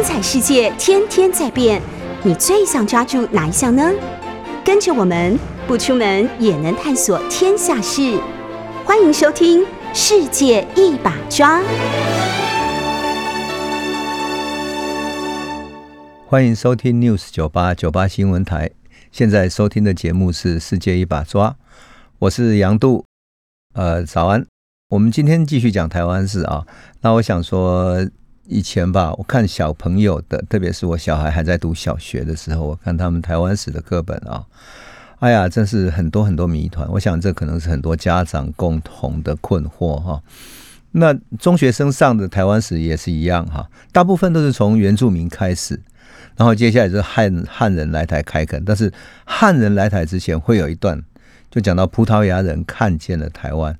[0.00, 1.78] 精彩世界天天在变，
[2.22, 3.92] 你最想抓住哪一项呢？
[4.64, 8.18] 跟着我们不出门也能探索天下事，
[8.86, 9.60] 欢迎收听
[9.92, 11.60] 《世界一把抓》。
[16.26, 18.70] 欢迎收听 News 九八九八新闻台，
[19.12, 21.50] 现在收听的节目是《世界一把抓》，
[22.20, 23.04] 我是杨度。
[23.74, 24.46] 呃，早安，
[24.88, 26.64] 我们今天继续讲台湾事啊。
[27.02, 28.08] 那我想说，
[28.50, 34.44] 以前吧，我看小朋友的，特别是我小孩还在读小学的时候，我看他们台湾史的课本啊，
[35.20, 36.90] 哎呀，真是很多很多谜团。
[36.90, 40.20] 我想这可能是很多家长共同的困惑哈。
[40.90, 45.80] 那中学生上的台湾史也是一样哈，大部分都是从原住民开始。
[46.36, 48.92] 然后接下来就是汉汉人来台开垦，但是
[49.24, 51.00] 汉人来台之前会有一段，
[51.50, 53.78] 就讲到葡萄牙人看见了台湾，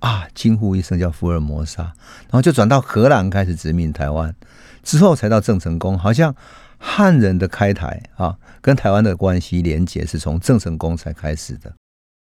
[0.00, 4.34] 啊，惊呼一声叫福尔摩沙，然后就转到荷兰开始殖民台湾，
[4.82, 6.34] 之后才到郑成功，好像
[6.78, 11.72] 汉人的开台啊，跟台湾的关系连结是从郑成功才开始的，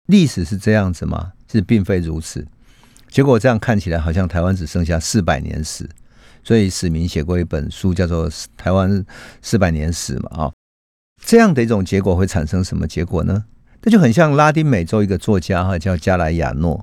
[0.06, 1.32] 历史是这样子吗？
[1.50, 2.46] 是并非如此，
[3.08, 5.88] 结果这样看起来好像台湾只剩下四百年史。
[6.42, 9.04] 所以史明写过一本书，叫做《台湾
[9.42, 10.52] 四百年史》嘛，啊，
[11.22, 13.44] 这样的一种结果会产生什么结果呢？
[13.82, 16.82] 这就很像拉丁美洲一个作家哈，叫加莱亚诺，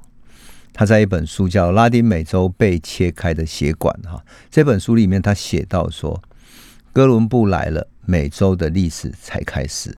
[0.73, 6.21] 他在一本书叫《拉丁美洲被切开的血管》哈，这本书里面他写到说，
[6.93, 9.95] 哥伦布来了，美洲的历史才开始。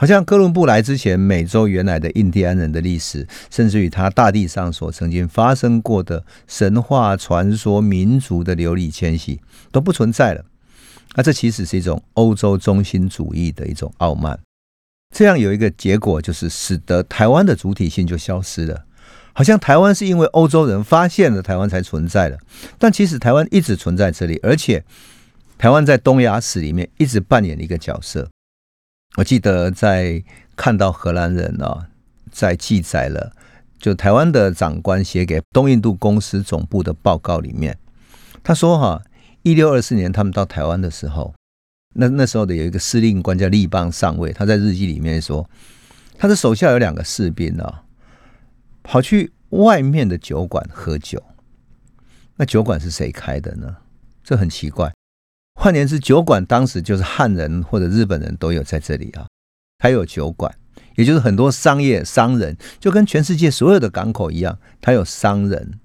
[0.00, 10.44] 好像哥伦布来之前，美洲原来的印第安人的历史，甚至于他大地上所曾经发生过的神话传说、民族的流离迁徙都不存在了。
[11.14, 14.40] 那这其实是一种欧洲中心主义的一种傲慢。
[15.14, 18.84] 这样有一个结果，就是使得台湾的主体性就消失了。
[19.32, 22.38] 好像台湾是因为欧洲人发现了台湾才存在的，
[22.78, 24.84] 但其实台湾一直存在这里，而且
[25.56, 28.28] 台湾在东亚史里面一直扮演了一个角色。
[29.16, 30.22] 我记得在
[30.56, 31.86] 看到荷兰人啊，
[32.30, 33.32] 在记载了
[33.78, 37.76] 就台湾的长官写给东印度公司总部的报告里面，
[38.42, 39.02] 他说哈，
[39.42, 41.34] 一六二四年他们到台湾的时候，
[41.94, 45.48] 那那时候的有一个司令官叫立邦上尉，他在日记里面说，
[46.16, 47.82] 他的手下有两个士兵啊，
[48.82, 51.22] 跑去外面的酒馆喝酒，
[52.36, 53.76] 那酒馆是谁开的呢？
[54.24, 54.92] 这很奇怪。
[55.60, 59.26] 换言之，酒馆当时就是汉人或者日本人都有在这里啊，
[59.78, 60.52] 还有酒馆，
[60.96, 65.78] 也就是很多商业商人，就跟全世界所有的港口一样，他有商人，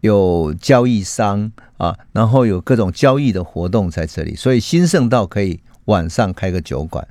[0.00, 7.06] 有交易商啊，然后有各种交易的活动在这里，所以兴盛到可以晚上开个酒馆。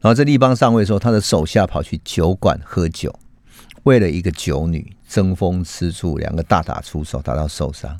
[0.00, 3.14] 然后这立邦上尉说，他的手下跑去酒馆喝酒，
[3.84, 7.98] 为了一个酒女争风吃醋，两个大打出手，打到受伤。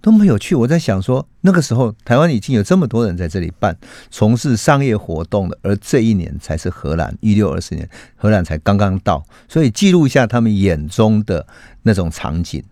[0.00, 0.56] 多么有趣！
[0.56, 3.76] 我在想说，那个时候台湾已经有这么多人在这里办
[4.10, 11.46] 从事商业活动了，而这一年才是荷兰一六二四年，荷兰才刚刚到，所以记录一下他们眼中的
[11.82, 12.64] 那种场景，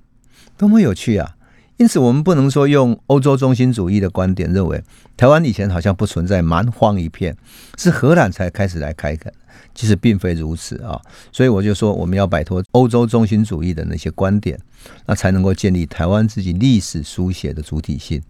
[0.58, 1.36] 多么有趣啊！
[1.76, 4.82] 因此，我们不能说用欧洲中心主义的观点认为
[5.16, 7.36] 台湾以前好像不存在，蛮荒一片，
[7.78, 9.32] 是荷兰才开始来开垦。
[9.74, 11.00] 其实并非如此啊，
[11.32, 14.58] 所以我就说，我们要摆脱欧洲中心主义的那些观点，
[15.06, 18.22] 那才能够建立台湾自己历史书写的主体性。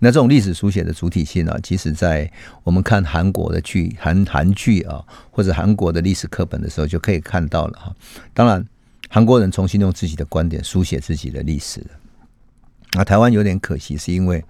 [0.00, 2.30] 那这种历史书写的主体性啊，其实在
[2.62, 7.92] 我们看韩国的剧、韩韩剧啊，或者韩国的历史课本的时候，就可以看到了哈。
[8.32, 8.64] 当然，
[9.08, 11.86] 韩国人重新用自己的观点书写自己的历史了。
[12.92, 14.44] 那台湾有点可惜，是因为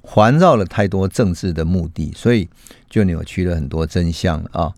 [0.00, 2.48] 环绕了太多政治的目的，所以
[2.88, 4.72] 就扭曲了很多真相啊。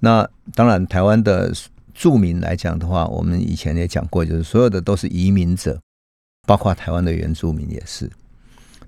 [0.00, 1.52] 那当然，台湾的
[1.94, 5.80] 住民来讲的话，我们以前也讲过，就是所有的都是移民者，
[6.46, 8.10] 包括台湾的原住民也是，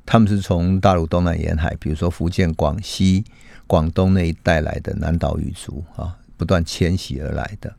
[0.04, 3.24] 他们是从大陆东南沿海，比如说福建、广西、
[3.66, 7.74] 广东那一带来的南岛语族啊，不断迁徙而来的。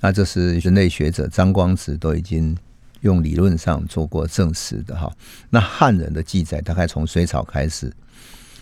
[0.00, 2.56] 那这是人类学者张光直都已经
[3.02, 5.10] 用理论上做过证实的哈。
[5.50, 7.92] 那汉人的记载大概从隋朝开始，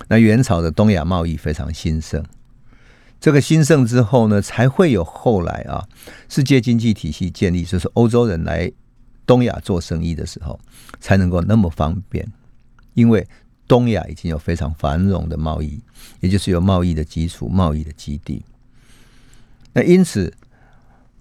[0.09, 2.25] 那元朝的东亚贸易非常兴盛。
[3.25, 5.83] 这个兴盛之后呢，才会有后来啊，
[6.29, 8.71] 世界经济体系建立，就是欧洲人来
[9.25, 10.61] 东亚做生意的时候，
[11.01, 12.31] 才能够那么方便。
[12.93, 13.27] 因为
[13.67, 15.81] 东亚已经有非常繁荣的贸易，
[16.21, 18.45] 也就是有贸易的基础、贸易的基地。
[19.73, 20.31] 那因此，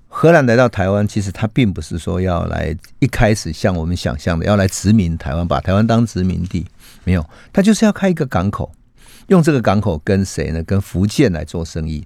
[0.10, 6.66] 荷兰来到台湾，其实他并不是说要来一开始像我们想象的要来殖民台湾，把台湾当殖民地，
[7.06, 8.70] 没有，他就是要开一个港口。
[9.34, 10.62] 用这个港口跟谁呢？
[10.64, 12.06] 跟福建来做生意。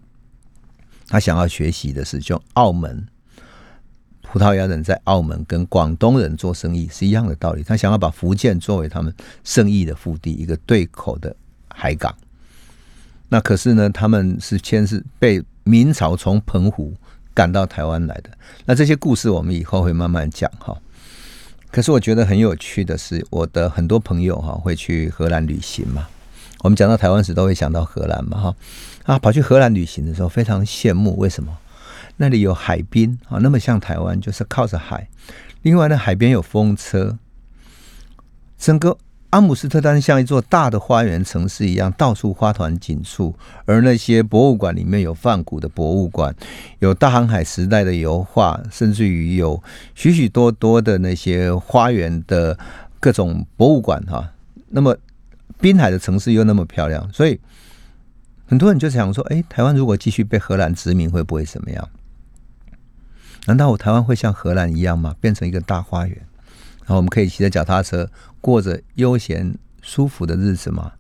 [1.09, 3.05] 他想要学习的是，就澳门
[4.21, 9.13] 葡萄牙人在澳门跟广东人做生意是一样的道理，他想要把福建作为他们
[9.43, 11.35] 生意的腹地，一个对口的
[11.69, 12.15] 海港。
[13.27, 16.93] 那可是呢，他们是先是被明朝从澎湖
[17.33, 18.29] 赶到台湾来的。
[18.65, 20.77] 那这些故事我们以后会慢慢讲哈。
[21.69, 26.07] 可是我觉得很有趣的是，我的很多朋友哈会去荷兰旅行嘛。
[26.61, 28.55] 我们讲到台湾时都会想到荷兰嘛哈。
[29.03, 31.57] 啊，跑去荷兰旅行的时候非常羡慕，为什么？
[32.17, 35.07] 那里有海滨啊，那么像台湾就是靠着海。
[35.61, 37.17] 另外呢，海边有风车，
[38.57, 38.97] 整个。
[39.31, 43.35] 阿姆斯特丹像一座大的花园城市一样，到处花团锦簇。
[43.65, 46.33] 而那些博物馆里面有梵谷的博物馆，
[46.79, 49.61] 有大航海时代的油画，甚至于有
[49.93, 52.57] 许许多多的那些花园的
[53.01, 54.31] 各种博物馆哈。
[54.69, 54.95] 那么
[55.59, 57.39] 滨海的城市又那么漂亮，所以
[58.45, 61.89] 很多人就想说：哎，台湾如果继续被荷兰殖民，会不会怎么样？
[63.45, 65.15] 难道我台湾会像荷兰一样吗？
[65.19, 66.17] 变成一个大花园？
[66.79, 68.09] 然后我们可以骑着脚踏车。
[68.39, 70.93] 过着悠闲舒服的日子吗？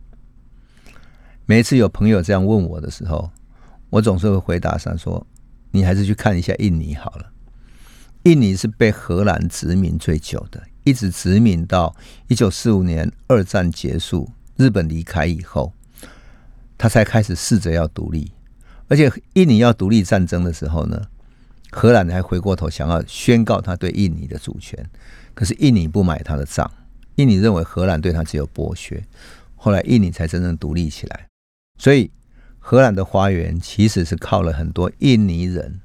[1.45, 3.29] 每一次有朋友这样问我的时候，
[3.89, 5.25] 我总是会回答上说
[5.71, 7.31] ：“你还是去看一下印尼好了。
[8.23, 11.95] 印尼是被荷兰殖民最久的，一直殖民到
[12.27, 15.71] 一九四五年二战结束，日本离开以后，
[16.77, 18.31] 他才开始试着要独立。
[18.89, 21.01] 而且印尼要独立战争的时候呢，
[21.71, 24.89] 荷兰还回过头想要宣告他对印尼的主权，
[25.33, 26.69] 可是印尼不买他的账。”
[27.15, 29.03] 印尼认为荷兰对他只有剥削，
[29.55, 31.25] 后来印尼才真正独立起来。
[31.79, 32.11] 所以，
[32.59, 35.79] 荷兰的花园其实是靠了很多印尼人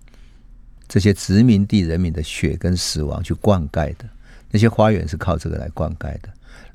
[0.87, 4.05] 这些殖民地人民的血跟死亡去灌溉的。
[4.51, 6.29] 那些花园是靠这个来灌溉的。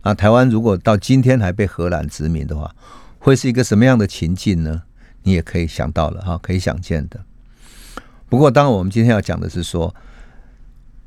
[0.07, 2.74] 啊，台湾如果到今天还被荷兰殖民的话，
[3.19, 4.83] 会是一个什么样的情境呢？
[5.24, 7.19] 你也可以想到了哈，可以想见的。
[8.30, 9.94] 不过，当然我们今天要讲的是说。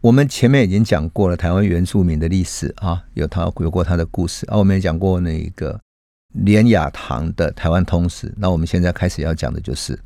[0.02, 4.56] 我们前面已经讲过了台湾原住民的历史啊，有他有过他的故事啊。
[4.56, 5.78] 我们也讲过那一个
[6.32, 8.32] 连雅堂的台湾通史。
[8.38, 9.98] 那我们现在开始要讲的就是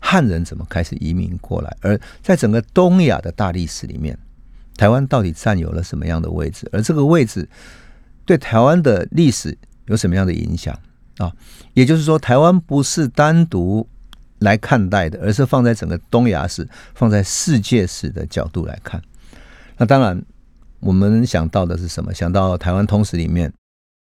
[0.00, 4.18] 汉人怎么开始移民过来，而在整个东亚的大历史里面，
[4.76, 6.68] 台湾到底占有了什么样的位置？
[6.70, 7.48] 而这个位置
[8.28, 10.78] 对台湾的历史有什么样的影响
[11.16, 11.32] 啊？
[11.72, 13.88] 也就是说，台湾不是单独
[14.40, 19.00] 来看待的，而是放在整个东亚史、放在世界史的角度来看。
[19.78, 20.22] 那当然，
[20.80, 22.12] 我们想到的是什么？
[22.12, 23.50] 想到《台湾通史》里面，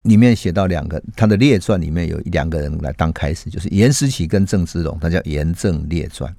[0.03, 6.31] 里面写到两个，他的列传里面有两个人来当开始，就是严思齐跟郑芝龙，他叫严正列传，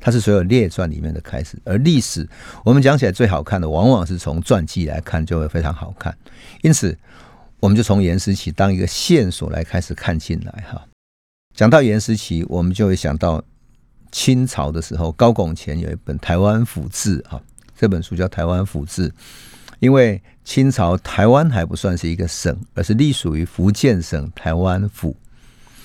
[0.00, 1.58] 它是所有列传里面的开始。
[1.64, 2.26] 而历史，
[2.64, 6.16] 我们讲起来最好看的，往往是从传记来看，就会非常好看。
[6.62, 6.98] 因此，
[7.60, 10.82] 我们就从严思齐当一个线索来开始看进来哈。
[11.54, 13.44] 讲到严思齐，我们就会想到
[14.10, 17.40] 清朝的时候，高拱乾有一本《台湾府志》哈。
[17.76, 19.08] 这本书叫《台湾府志》，
[19.78, 25.16] 因为清朝台湾还不算是一个省，而是隶属于福建省台湾府，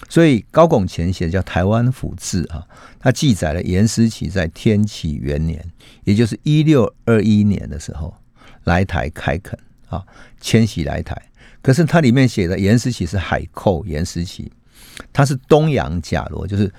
[0.10, 2.66] 所以高拱前写叫《台湾府志》啊，
[3.00, 5.64] 它记载了严思齐在天启元年，
[6.04, 8.14] 也就是一六二一年的时候
[8.64, 9.58] 来台开垦
[9.90, 10.06] 啊，
[10.40, 11.16] 迁徙来台。
[11.62, 14.52] 可是它里面写的严思齐是海寇严思齐，
[15.12, 16.72] 他是东洋甲罗，就是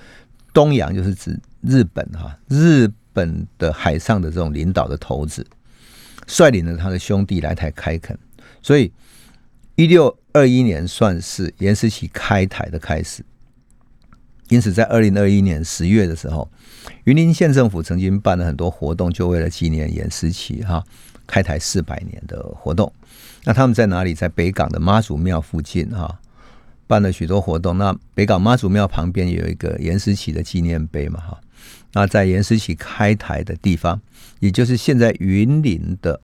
[0.53, 2.89] 东洋就是指日本哈日。
[3.17, 5.43] 本的海上的这种领导的头子，
[6.27, 8.15] 率领了他的兄弟来台开垦，
[8.61, 8.93] 所以
[9.73, 13.25] 一六二一年算是严思齐开台的开始。
[14.49, 16.49] 因此，在二零二一年十月的时候，
[17.03, 20.81] 云林县政府曾经办了很多活动，就为了纪念严思齐哈
[21.25, 22.93] 开台四百年的活动。
[23.43, 24.13] 那他们在哪里？
[24.13, 26.19] 在北港的妈祖庙附近哈
[26.85, 27.77] 办了许多活动。
[27.77, 31.41] 那北港妈祖庙旁边有一个严思齐的纪念碑嘛哈。
[31.91, 33.99] 那在严思齐开台的地方，
[34.39, 36.21] 也就是现在云林的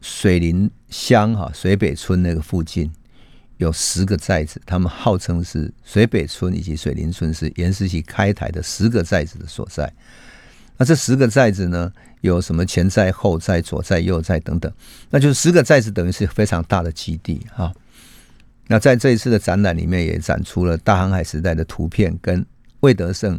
[0.00, 2.90] 水林乡哈水北村那个附近，
[3.60, 9.92] 有十个寨子，他们号称是水北村以及水林村是严思齐开台的十个寨子的所在。
[10.78, 14.72] 那这十个寨子呢，有什么前寨、后寨、左寨、右寨等等，
[15.10, 17.70] 那就是十个寨子等于是非常大的基地哈。
[18.66, 22.44] 那在这一次的展览里面，也展出了大航海时代的图片跟
[22.80, 23.38] 魏德胜。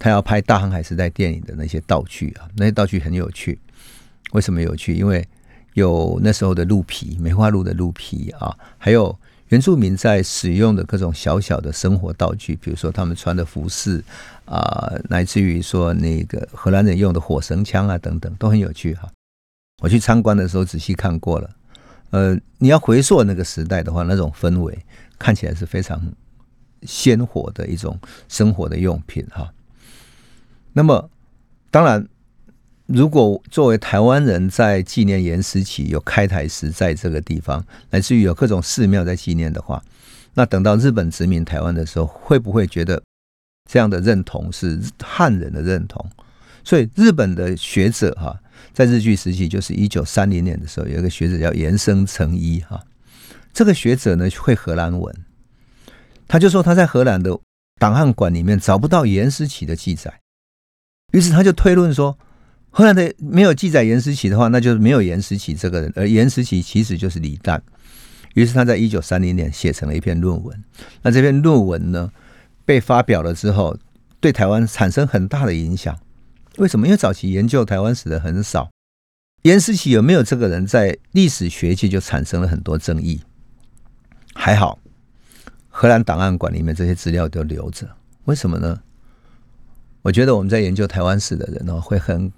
[0.00, 3.58] 他要拍大航海时代电影的那些道具啊，那些道具很有趣。
[4.30, 4.94] 为什么有趣？
[4.94, 5.26] 因为
[5.74, 9.16] 有那时候的鹿皮，梅花鹿的鹿皮啊，还有
[9.48, 14.02] 原住民在使用的各种小小的生活道具，比如说他们穿的服饰
[14.44, 19.08] 啊，乃至于说那个荷兰人用的火绳枪啊等等，都很有趣哈。
[19.82, 21.50] 我去参观的时候仔细看过了。
[22.10, 24.76] 呃，你要回溯那个时代的话，那种氛围
[25.18, 26.00] 看起来是非常
[26.82, 27.98] 鲜活的一种
[28.28, 29.52] 生活的用品哈。
[30.72, 31.08] 那么，
[31.70, 32.06] 当然，
[32.88, 39.82] 如果作为台湾人在纪念严思齐有开台时在这个地方，乃至于有各种寺庙在纪念的话，
[40.32, 43.02] 那等到日本殖民台湾的时候，会不会觉得
[43.70, 46.02] 这样的认同是汉人的认同？
[46.64, 48.40] 所以日本的学者哈，
[48.72, 52.82] 在日据时期，就是一九三零年的时候，有一个学者叫岩生成一哈，
[53.52, 55.14] 这个学者呢会荷兰文，
[56.26, 57.38] 他就说他在荷兰的
[57.78, 60.20] 档案馆里面找不到严思齐的记载，
[61.12, 62.18] 于是他就推论说，
[62.70, 67.60] 荷兰的没有记载严思齐的话，那就是没有严思齐这个人，而严思齐其实就是李旦。
[68.34, 70.64] 于是他在一九三零年写成了一篇论文，
[71.02, 72.12] 那这篇论文呢
[72.64, 73.76] 被发表了之后，
[74.20, 75.98] 对台湾产生很大的影响。
[76.58, 76.86] 为什么？
[76.86, 78.70] 因为早期研究台湾史的很少，
[79.42, 83.22] 严思齐有没有这个人，在历史学界就产生了很多争议。
[84.34, 84.78] 还好，
[85.68, 87.88] 荷兰档案馆里面这些资料都留着。
[88.24, 88.80] 为什么呢？
[90.02, 92.30] 我觉得我们在研究台湾史的人呢，会很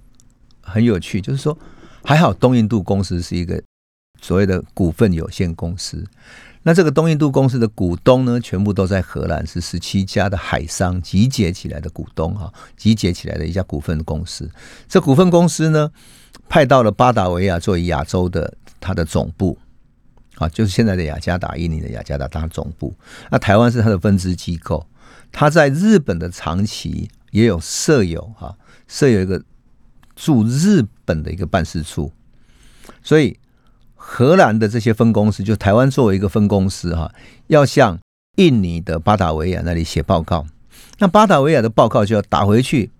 [0.71, 1.21] 很有趣。
[1.21, 1.59] 就是说，
[2.05, 3.63] 还好东印度公司是一个
[4.21, 6.07] 所谓的股份有限公司。
[6.63, 14.51] 那这个东印度公司的股东呢，全部都在荷兰，是十七家的海商集结起来的股东哈，集结起来的一家股份公司。
[14.87, 15.91] 这股份公司呢，
[16.51, 19.57] 派到了巴达维亚作为亚洲的它的总部，
[20.35, 22.95] 啊，就是现在的雅加达，印尼的雅加达它总部。
[23.31, 24.87] 那台湾是它的分支机构，
[25.33, 28.55] 它在日本的长崎也有设有哈，
[28.87, 29.43] 设有一个
[30.21, 32.13] 驻日本的一个办事处，
[33.03, 33.37] 所以。
[34.03, 37.13] 荷兰的这些分公司，就台湾作为一个分公司哈，
[37.49, 37.97] 要向
[38.37, 40.45] 印尼的巴达维亚那里写报告。
[40.99, 42.91] 那巴达维亚的报告就要打回去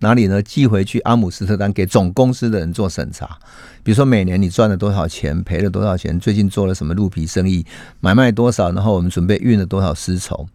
[0.00, 0.42] 哪里呢？
[0.42, 3.38] 寄回去阿姆斯特丹给总公司的人做审查。
[3.84, 7.64] 比如说每年你赚了多少钱，赔了多少钱，最近做了什么鹿皮生意，
[8.00, 10.48] 买卖多少，然后我们准备运了多少丝绸，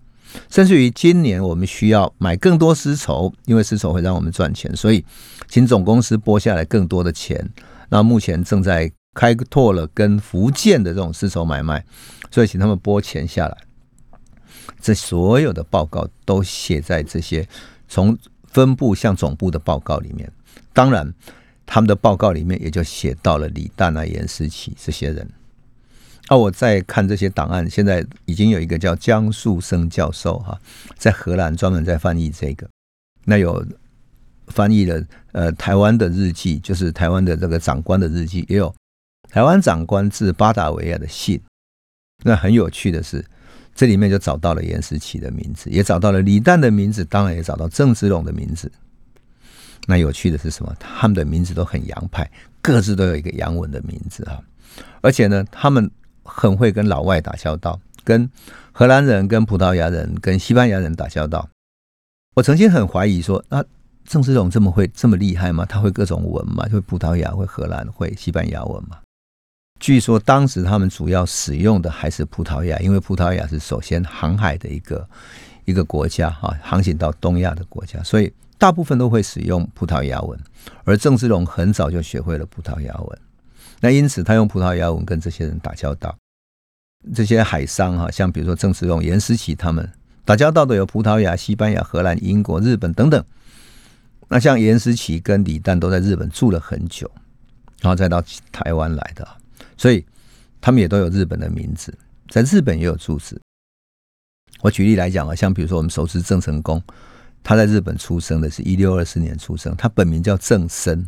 [0.50, 5.06] 甚至于今年我们需要买更多丝绸，因为丝绸会让我们赚钱，所以
[5.48, 7.50] 请总公司拨下来更多的钱。
[7.90, 8.92] 那目前正在。
[9.18, 11.84] 开拓了跟福建的这种丝绸买卖，
[12.30, 13.58] 所以请他们拨钱下来。
[14.80, 17.48] 这所有的报告都写在这些
[17.88, 20.32] 从分部向总部的报告里面。
[20.72, 21.12] 当然，
[21.66, 25.28] 他们的报告里面也就写到了李旦啊、严思齐这些人。
[26.28, 30.62] 啊，我在看这些档案，现在已经有一个叫江树生教授哈，
[30.96, 32.70] 在荷兰专门在翻译这个。
[33.26, 33.66] 那有
[34.48, 38.74] 翻译了呃台湾的日记，就是台湾的这个长官的日记，也有。
[39.30, 41.40] 台湾长官致巴达维亚的信，
[42.24, 43.24] 那很有趣的是，
[43.76, 48.72] 这里面就找到了严思齐的名字，也找到了李旦的名字，当然也找到郑芝龙的名字。
[49.86, 50.76] 那有趣的是什么？
[50.80, 52.30] 他们的名字都很洋派，
[52.62, 54.40] 各自都有一个洋文的名字啊！
[55.02, 55.90] 而且呢，他们
[56.24, 58.30] 很会跟老外打交道，跟
[58.72, 61.50] 荷兰人、跟葡萄牙人、跟西班牙人打交道。
[62.34, 63.64] 我曾经很怀疑说，那
[64.08, 65.66] 郑芝龙这么会、这么厉害吗？
[65.66, 66.66] 他会各种文吗？
[66.72, 69.00] 会葡萄牙、会荷兰、会西班牙文吗？
[69.82, 75.08] 据说当时他们主要使用的还是葡萄牙，因为葡萄牙是首先航海的一个
[75.66, 80.40] 一个国家哈，航行到东亚的国家，所以大部分都会使用葡萄牙文。
[80.86, 83.20] 而郑芝龙很早就学会了葡萄牙文，
[83.82, 86.16] 那因此他用葡萄牙文跟这些人打交道。
[87.14, 89.88] 这些海商哈，像比如说郑芝龙、严思琪他们
[90.24, 93.22] 打交道的有葡萄牙、西班牙、荷兰、英国、日本等等。
[94.28, 97.10] 那像严思琪跟李旦都在日本住了很久，
[97.82, 99.28] 然后再到台湾来的。
[99.78, 100.06] 所以
[100.60, 101.98] 他们也都有日本的名字，
[102.30, 103.40] 在日本也有住址。
[104.62, 106.82] 我举例来讲啊，像比如说我们熟知郑成功，
[107.44, 111.08] 他在日本出生的是一六二四年出生，他本名叫郑生，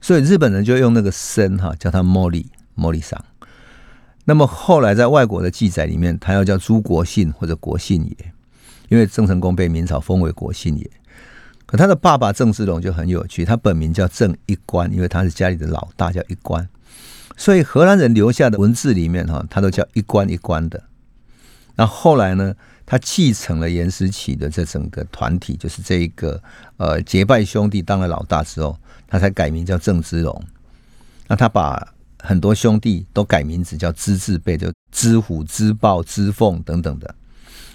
[0.00, 3.22] 所以日本人就用那个生哈叫他莫里莫里桑。
[4.24, 8.32] 那么后来在外国的记载里面，他要叫朱国信或者国信爷，
[8.88, 10.90] 因为郑成功被明朝封为国信爷。
[11.78, 16.68] 他的爸爸郑芝龙就很有趣，他本名叫郑一官，因为他是家里的老大，叫一官。
[17.36, 20.82] 所以荷兰人留下的文字里面哈，他都叫一关一关的。
[21.76, 26.40] 那后来呢，他继承了严思齐的这整个团体，就是这一个
[26.76, 30.44] 呃结拜兄弟当了老大之后，他才改名叫郑芝龙。
[31.26, 37.14] 那他把很多兄弟都改名字叫知字辈，就知虎、知豹、知凤等等的。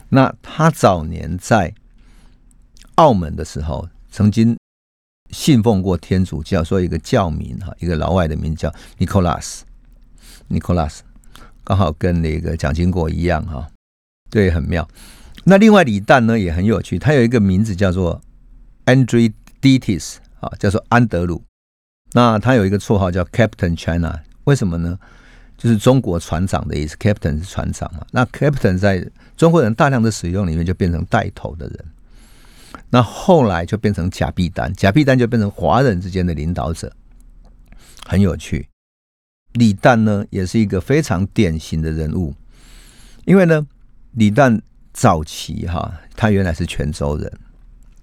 [0.09, 1.73] 那他早年在
[2.97, 4.55] 澳门的时候，曾经。
[5.29, 10.99] 信奉过天主教，说一个教名哈，一个老外的名字叫 Nicholas，Nicholas，
[11.65, 13.67] 刚好跟那个蒋经国一样哈，
[14.29, 14.87] 对，很妙。
[15.43, 18.21] 那另外李旦呢也很有趣，他有一个名字叫做
[18.85, 19.29] Andrew
[19.61, 21.43] Ditis 啊，叫做安德鲁。
[22.13, 24.97] 那他有一个绰号叫 Captain China，为什么呢？
[25.57, 28.07] 就是中国船长的意思，Captain 是船长嘛。
[28.11, 31.85] 那 Captain 在中国人大量的使用里面就变成带头的人。
[32.89, 36.91] 那后来就变成甲必丹，甲必丹就变成华人之间的领导者，
[38.05, 38.69] 很有趣。
[39.53, 42.33] 李旦呢，也是一个非常典型的人物，
[43.25, 43.67] 因为呢，
[44.11, 44.61] 李旦
[44.93, 47.31] 早期哈，他原来是泉州人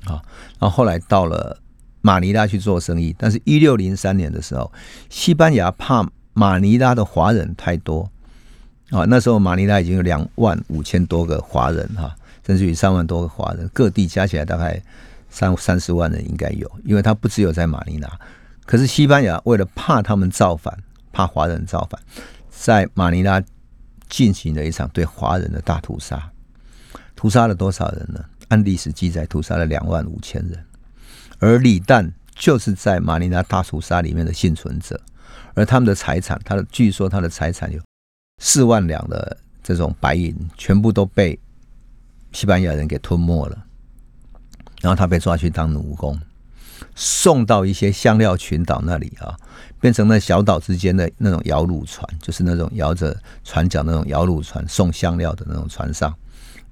[0.05, 0.21] 啊，
[0.59, 1.59] 然后后来到了
[2.01, 4.71] 马尼拉去做生意，但是一六零三年的时候，
[5.09, 8.11] 西班牙怕马尼拉的华人太多
[8.91, 12.15] 啊，那时候马尼拉已经有两万五千多个华人哈。
[12.47, 14.83] 甚至于三万多个华人，各地加起来大概
[15.31, 18.19] 三三十万人应该有，因为他不只有在马尼拉，
[18.67, 20.77] 可是西班牙为了怕他们造反，
[21.11, 22.01] 怕华人造反，
[22.51, 23.43] 在马尼拉
[24.09, 26.31] 进行了一场对华人的大屠杀，
[27.17, 28.23] 屠杀了多少人呢？
[28.49, 30.65] 按历史记载，屠杀了两万五千人，
[31.39, 35.01] 而李旦就是在马尼拉大屠杀里面的幸存者，
[35.55, 37.81] 而他们的财产，他的据说他的财产有
[38.43, 41.39] 四万两的这种白银，全部都被。
[42.35, 43.65] 西班牙人给吞没了，
[44.83, 46.21] 然后他被抓去当奴工，
[46.97, 49.37] 送到一些香料群岛那里啊，
[49.81, 56.13] 变成了小岛之间的那种摇橹船，就是那种摇着船桨那种摇橹船送香料的那种船上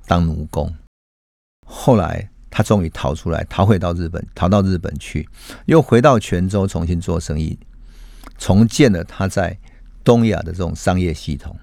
[0.07, 0.71] 当奴工。
[1.65, 5.29] 后来他终于逃出来，逃回到日本，逃到日本去，
[5.67, 7.57] 又回到泉州重新做生意，
[8.37, 9.57] 重建了他在
[10.03, 11.57] 东亚的这种商业系统。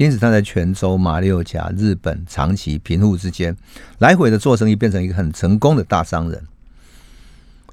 [0.00, 3.54] 因此，他在泉州、马六甲、日本、长崎、平户之间
[3.98, 6.42] 来回的做生意，变成一个很成功的大商人。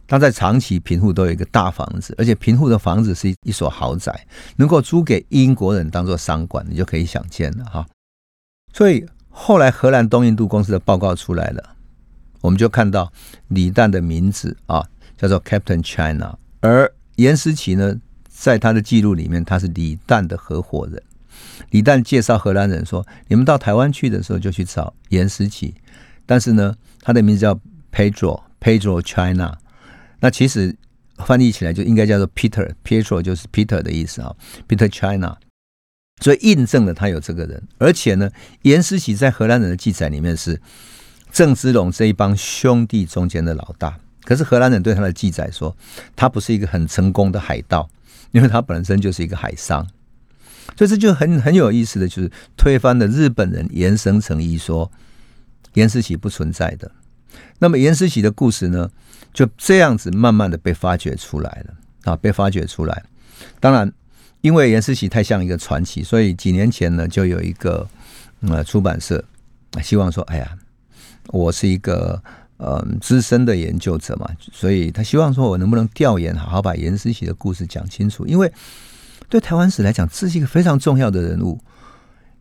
[0.06, 7.88] 他在长崎、平户都有一个大房子，而且平户的房子是一所豪宅，能够租给英国人当做商馆，你就可以想见了哈。
[8.74, 11.76] 所以后来荷兰东印度公司的报告出来了，
[12.42, 13.10] 我们就看到
[13.48, 17.96] 李旦的名字啊，叫做 Captain China，而严思琪呢，
[18.28, 21.02] 在他的记录里面，他是李旦的合伙人。
[21.72, 25.76] 李旦介绍荷兰人说：“你们到台湾去的时候，就去找严思琪。
[26.26, 27.60] 但是呢，他的名字叫
[27.92, 29.58] Pedro Pedro China。
[30.20, 30.76] 那其实
[31.18, 34.36] 翻译起来就应该叫做 Peter Pedro，就是 Peter 的意思啊
[34.68, 35.38] ，Peter China。
[36.22, 37.62] 所以印证了他有这个人。
[37.78, 38.32] 而且呢，
[38.64, 40.62] 严思琪在荷兰人的记载里面是
[41.32, 44.00] 郑芝龙这一帮兄弟中间的老大。
[44.24, 45.76] 可是荷兰人对他的记载说，
[46.16, 47.90] 他不是一个很成功的海盗，
[48.32, 49.88] 因为他本身就是一个海商。”
[50.78, 54.92] 所以这就很很有意思的就是推翻了日本人延伸成一说
[55.74, 56.92] 严思琪不存在的。
[57.58, 58.88] 那么严思琪的故事呢，
[59.34, 61.74] 就这样子慢慢的被发掘出来了
[62.12, 63.04] 啊，被发掘出来。
[63.60, 63.92] 当然，
[64.42, 67.88] 因为严思琪太像一个传奇，所以几年前呢，就有一个
[68.42, 69.24] 呃出版社
[69.82, 70.58] 希望说，哎呀，
[71.30, 72.22] 我是一个
[72.58, 78.52] 呃资深的研究者嘛，所以他希望说我能不能调研，好好把严思琪的故事讲清楚，因为。
[79.30, 81.60] 对台湾史来讲，这是一个非常重要的人物。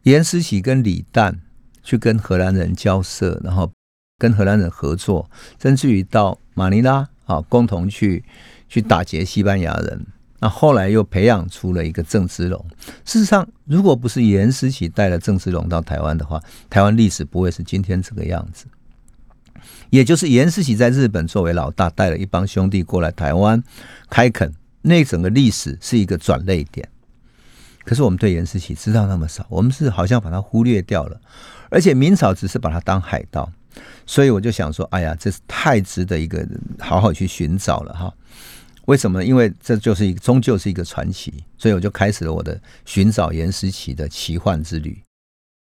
[0.02, 1.34] 严思琪跟李旦
[1.82, 3.70] 去跟荷兰人交涉，然后
[4.18, 5.28] 跟荷兰人合作，
[5.60, 8.24] 甚至于到马尼拉啊，共同去
[8.68, 10.06] 去打劫西班牙人。
[10.38, 12.64] 那后来又培养出了一个郑芝龙。
[13.04, 18.66] 事实上，如果不是严思琪带了郑芝龙到台湾的话，台湾历史不会是今天这个样子。
[19.90, 23.60] 也就是严思琪在日本作为老大，带了一帮兄弟过来台湾
[24.08, 24.52] 开垦。
[24.86, 26.88] 那整个历史是一个转泪点，
[27.84, 31.20] 可是我们对严思琪知道那么少，我们是好像把它忽略掉了，
[31.70, 33.50] 而且明朝只是把它当海盗，
[34.06, 36.46] 所以我就想说，哎呀，这是太值得一个
[36.78, 38.14] 好好去寻找了哈。
[38.84, 39.24] 为什么？
[39.24, 45.02] 因为这就是一个终究是一个传奇，所以我就开始了我的寻找严思琪的奇幻之旅。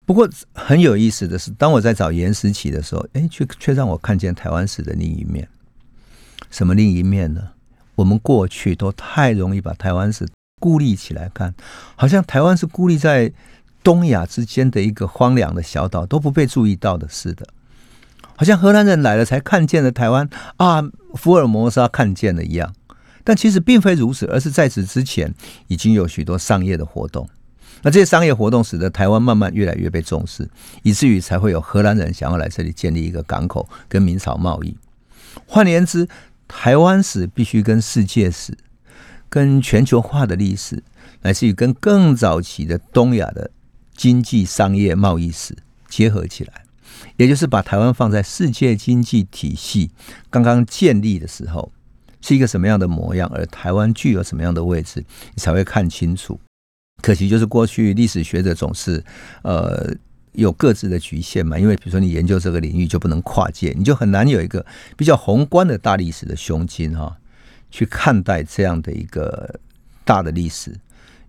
[0.04, 5.48] 不过很有意思的是，当我在找严思琪的时候，哎，却却让我看见台湾史的另一面。
[6.50, 7.52] 什么另一面呢？
[7.96, 10.28] 我们过去都太容易把台湾是
[10.60, 11.52] 孤立起来看，
[11.96, 13.32] 好像台湾是孤立在
[13.82, 17.46] 东亚之间的一个荒凉的小岛，都不被注意到的似的。
[18.36, 20.28] 好像荷兰人来了才看见了台湾
[20.58, 20.82] 啊，
[21.14, 22.74] 福尔摩沙看见了一样。
[23.24, 25.34] 但其实并非如此，而是在此之前
[25.66, 27.28] 已经有许多商业的活动。
[27.82, 30.48] 那这些商业活动使得台湾慢慢越来越被重视，
[30.82, 34.76] 以至于才会有荷兰人想要来这里建立一个港口，跟明朝贸易。
[35.46, 36.08] 换言之。
[36.48, 38.56] 台湾史必须跟世界史、
[39.28, 40.82] 跟全球化的历史，
[41.22, 43.50] 乃至于跟更早期的东亚的
[43.96, 45.56] 经济、商业、贸易史
[45.88, 46.64] 结合起来，
[47.16, 49.90] 也就是把台湾放在世界经济体系
[50.30, 51.72] 刚刚建立的时候
[52.20, 55.04] 是一个什么样的模样，而台湾具有什么样的位置，
[55.34, 56.38] 你才会看清楚。
[57.02, 59.04] 可惜就是过去历史学者总是
[59.42, 59.94] 呃。
[60.36, 61.58] 有各自的局限嘛？
[61.58, 64.64] 因为比如说你研究这个领域就不能跨界，你就很难有一个
[64.96, 67.16] 比较宏观的大历史的胸襟哈，
[67.70, 69.58] 去看待这样的一个
[70.04, 70.74] 大的历史，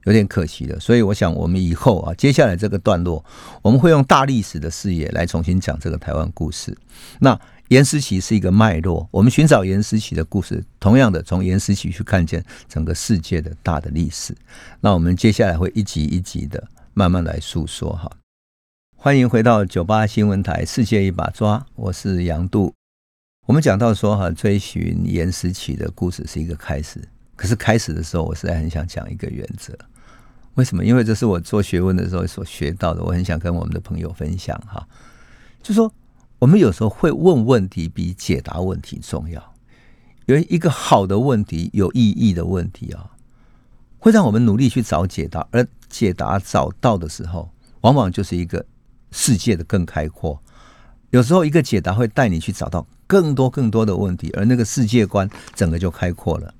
[0.04, 0.80] 有点可惜了。
[0.80, 3.24] 所以我想我们以后啊，接下来这个段落，
[3.62, 6.78] 我们会用大历史的视野来重新讲这个台湾故事。
[7.20, 7.40] 那
[7.70, 14.36] 严思琪是一个脉络，我们寻找严思琪的故事，同样的从严思琪去看见整个世界的大的历史。
[14.80, 18.10] 那我们接下来会一集一集的慢慢来诉说哈。
[19.00, 22.74] 欢迎回到九八新闻台《世界一把抓》，我是杨度。
[23.46, 29.78] 我们讲到说哈，追寻严思起的故事是一个开始，可是开始的时候，我实在很想讲一个原则。
[30.56, 30.84] 为什么？
[30.84, 34.86] 因为这是我做学问的时候所学到的，我很想跟我们的朋友分享哈。
[35.62, 35.94] 就说。
[36.40, 39.56] 我们有时候会问问题比解答问题重要。
[40.28, 43.10] 有一个好的问题、有意义的问题啊，
[43.98, 45.48] 会让我们努力去找解答。
[45.50, 47.50] 而解答找到的时候，
[47.82, 48.64] 往往就是一个
[49.12, 50.42] 世界的更开阔。
[51.12, 56.54] 有时候一个解答会带你去找到更多更多的问题，而那个世界观整个就开阔了。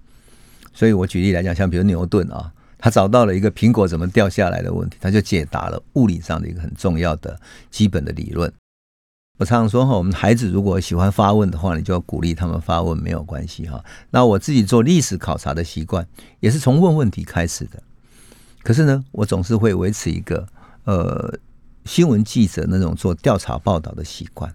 [0.74, 8.52] 所以我举例来讲，像比如牛顿啊，他找到了一个苹果怎么掉下来的问题，他就解答了物理上的一个很重要的基本的理论。
[9.40, 13.84] 我常常说哈，我们孩子如果喜欢发问的话，你就要鼓励他们发问，没有关系哈。
[14.10, 16.08] 那我自己做历史考察的习惯，
[16.40, 17.84] 也是从问问题开始的。
[18.64, 20.48] 可是呢，我总是会维持一个
[20.86, 21.38] 呃
[21.88, 24.54] 新闻记者那种做调查报道的习惯。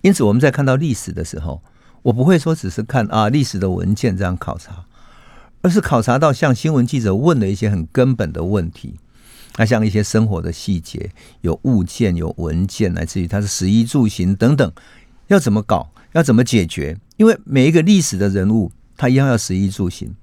[0.00, 1.62] 因此，我们在看到历史的时候，
[2.02, 4.86] 我不会说只是看啊历史的文件这样考察，
[5.60, 8.96] 而是考察到像新闻记者问的一些很根本的问题。
[9.56, 11.10] 那像一些生活的细节，
[11.42, 14.72] 有物件、有文件，来自于它的食衣住行等等，
[15.26, 16.96] 要怎么搞，要怎么解决？
[17.18, 20.14] 因为每一个历史的人物，他一样要食衣住行，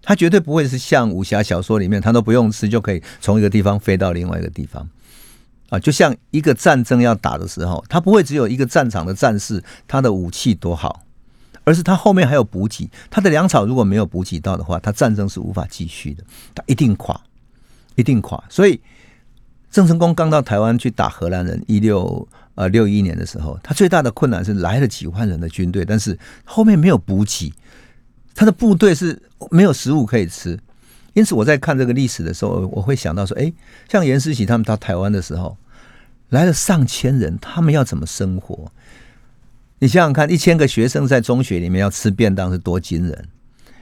[0.00, 4.88] 他绝对不会是像武侠小说里面，他都不用吃就可以从一个地方飞到另外一个地方
[5.68, 5.78] 啊。
[5.78, 11.02] 就像一个战争要打的时候，他不会只有一个战场的战士，他的武器多好，
[11.64, 17.20] 而是他后面还有补给，他的粮草如果没有补给到的话，他战争是无法继续的，他一定垮。
[17.96, 18.80] 一定垮，所以
[19.72, 27.52] 郑成功刚到台湾去打荷兰人，一六呃六一年的时候，他最大的困难是来了几万人的军队，但是后面没有补给，
[28.36, 30.56] 他的部队是没有食物可以吃。
[31.18, 33.52] 因此，我在看这个历史的时候，我会想到说，哎，
[33.88, 35.56] 像严思琪他们到台湾的时候，
[36.28, 38.70] 来了上千人，他们要怎么生活？
[39.80, 43.28] 你想想看，一千个学生在中学里面要吃便当是多惊人。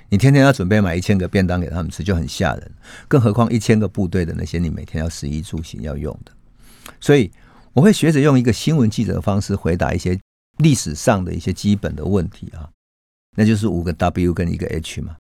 [0.08, 2.70] 你天天要准备买一千个便当给他们吃，就很吓人。
[3.06, 6.32] 更何况一千个部队的那些，你每天要食衣住行要用的。
[6.98, 7.30] 所以
[7.74, 10.18] 我会学着用一个新闻记者的方式回答一些
[10.56, 12.70] 历史上的一些基本的问题啊，
[13.36, 15.16] 那就是五个 W 跟一个 H 嘛。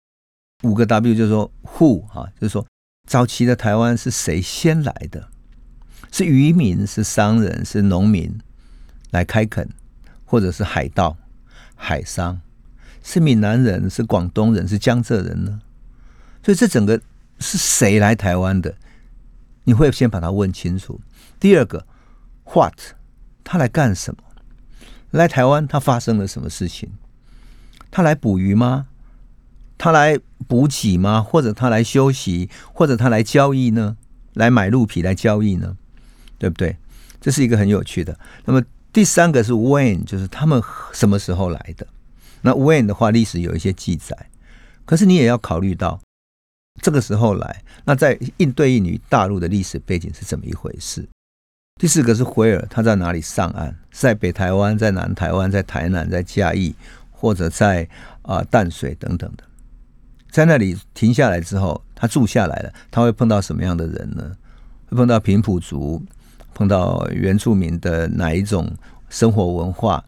[0.63, 2.67] 五个 W 就是说 Who 啊，就是说
[3.07, 5.29] 早期的台湾是谁先来的？
[6.13, 8.39] 是渔民、是商人、是农民
[9.11, 9.69] 来开垦，
[10.25, 11.17] 或者是海盗、
[11.75, 12.41] 海商？
[13.03, 15.61] 是闽南人，是广东人，是江浙人呢？
[16.45, 17.01] 所以这整个
[17.39, 18.75] 是谁来台湾的？
[19.65, 21.01] 你会先把它问清楚。
[21.39, 21.87] 第二个
[22.45, 22.75] ，what，
[23.43, 24.23] 他来干什么？
[25.11, 26.91] 来台湾他发生了什么事情？
[27.91, 28.89] 他来捕鱼吗？
[29.83, 31.23] 他来补给吗？
[31.23, 32.51] 或者他来休息？
[32.75, 33.97] 或者他来交易呢？
[34.35, 35.75] 来买鹿皮来交易呢？
[36.39, 36.77] 对不对？
[37.19, 38.19] 这是一个很有趣的。
[38.45, 38.63] 那么
[38.93, 40.63] 第三个是 when，就是他们
[40.93, 41.87] 什么时候来的？
[42.43, 44.15] 那 when 的话，历史有一些记载，
[44.85, 45.99] 可是你也要考虑到
[46.83, 51.09] 这个时候来，那在应对应于大陆的历史背景是怎么一回事？
[51.81, 53.75] 第四个是辉尔，他在哪里上岸？
[53.91, 56.75] 在北台湾，在南台湾，在台南，在嘉义，
[57.11, 57.89] 或者在
[58.21, 59.45] 啊淡水等等的，
[60.31, 64.33] 在那里停下来之后，他住下来了，他会碰到什么样的人呢？
[64.89, 66.03] 会碰到平埔族，
[66.55, 68.71] 碰到原住民的哪一种
[69.09, 70.05] 生活文化？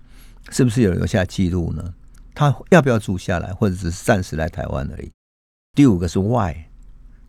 [0.50, 1.94] 是不是有留下记录呢？
[2.34, 5.10] 他要不要住下来，或者只是暂时来台湾而已？
[5.74, 6.54] 第五个是 why，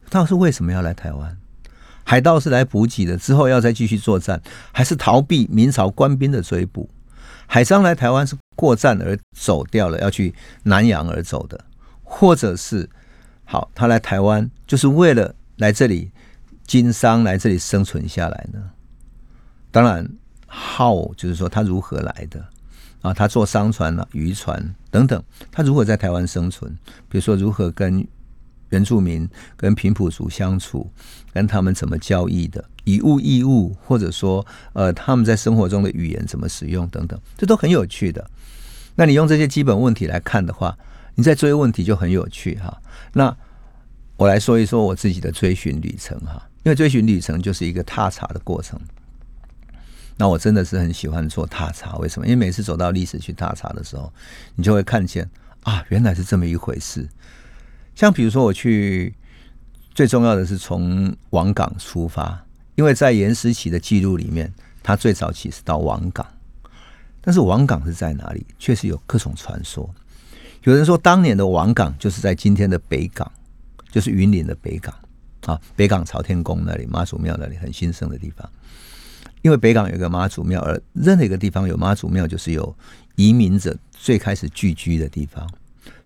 [0.10, 1.38] 他是为什么要来台湾？
[2.04, 6.90] 海盗是来补给的，之后要再继续作战，还是逃避明朝官兵的追捕？
[7.48, 11.64] 海商来台湾是过战而走掉了，要去南洋而走的，
[12.16, 12.88] 或者是
[13.44, 16.12] 好，他来台湾就是为了来这里
[16.68, 18.60] 经商，来这里生存下来呢？
[19.72, 20.08] 当然
[20.48, 22.46] ，how 就是说他如何来的？
[23.02, 25.22] 啊，他坐商船啊、渔船等等，
[25.52, 26.72] 他如何在台湾生存？
[27.10, 28.08] 比如说，如何跟
[28.70, 30.88] 原住民、跟平埔族相处，
[31.34, 38.30] 跟他们怎么交易的，以物易物，或者说，呃，他们在生活中的语言怎么使用等等，这都很有趣的。
[38.96, 40.78] 那你用这些基本问题来看的话，
[41.16, 42.82] 你在追问题就很有趣哈。
[43.14, 43.36] 那
[44.16, 48.80] 我来说一说我自己的追寻旅程哈，因为追寻旅程就是一个踏查的过程。
[50.16, 52.28] 那我真的是很喜欢做踏查，为什么？
[52.28, 54.14] 因为每次走到历史去踏查的时候，
[54.56, 55.28] 你就会看见
[55.64, 57.10] 啊，原来是这么一回事。
[57.96, 59.16] 像比如说，我去
[59.96, 62.46] 最重要的是从王港出发，
[62.76, 66.26] 因为在严思琪的记录里面，他最早期是到王港，
[67.20, 69.94] 但是王港是在哪里，确实有各种传说。
[70.64, 73.30] 有人说，当年的王港就是在今天的北港，
[73.92, 74.96] 就是云林的北港
[75.46, 78.50] 啊，北港朝天宫那里，妈祖庙那里很兴盛的地方。
[79.42, 82.74] 因为北港有个妈祖庙，而任何一个地方有妈祖庙，就是有
[83.16, 85.46] 移民者最开始聚居的地方。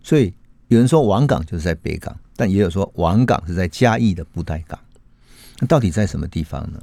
[0.02, 0.34] 所以
[0.70, 4.80] 有人说王港就是在北港，但也有说王港是在嘉义的布袋港。
[5.60, 6.82] 那到底在什么地方呢？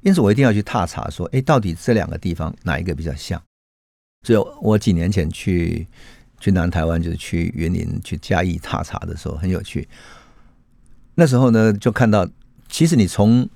[0.00, 3.40] 因此我一定要去踏查，说，哎，到底这两个地方哪一个比较像？
[4.26, 5.86] 所以我几年前去
[6.46, 9.88] 去南台湾，就是去云林去嘉义踏查的时候，很有趣。
[11.16, 12.24] 那时候呢，就看到，
[12.68, 13.48] 其实你从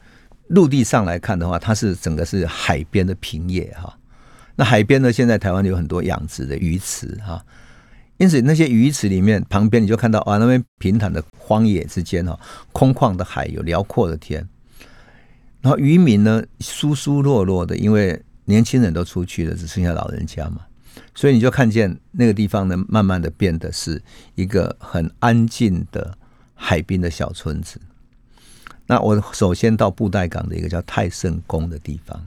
[0.48, 3.96] 陆地上来看的话，它是整个是海边的平野哈。
[4.56, 7.40] 那海边呢，现在台湾有很多养殖的鱼池哈，
[8.16, 12.36] 因此那些鱼池里面旁边你就看到啊，那边平坦的荒野之间哈，
[12.72, 14.44] 空旷的海有辽阔的天，
[15.60, 20.62] 然后渔民呢疏疏落落的，因为年轻人都出去了，只剩下老人家嘛，
[21.14, 24.02] 所以你就看见那个地方呢，慢慢的变得是
[24.34, 26.16] 一个很安静的
[26.54, 27.80] 海滨的小村子。
[28.86, 32.26] 那我首先到布袋港的一个叫太圣宫的地方，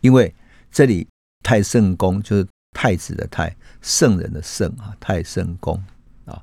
[0.00, 0.34] 因为
[0.70, 1.06] 这里
[1.42, 5.82] 太圣宫就是太子的太，圣人的圣啊，太圣宫
[6.24, 6.42] 啊。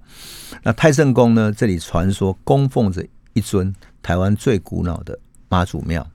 [0.63, 6.09] 那太圣宫呢，这里传说供奉着一尊台湾最古老的妈祖庙。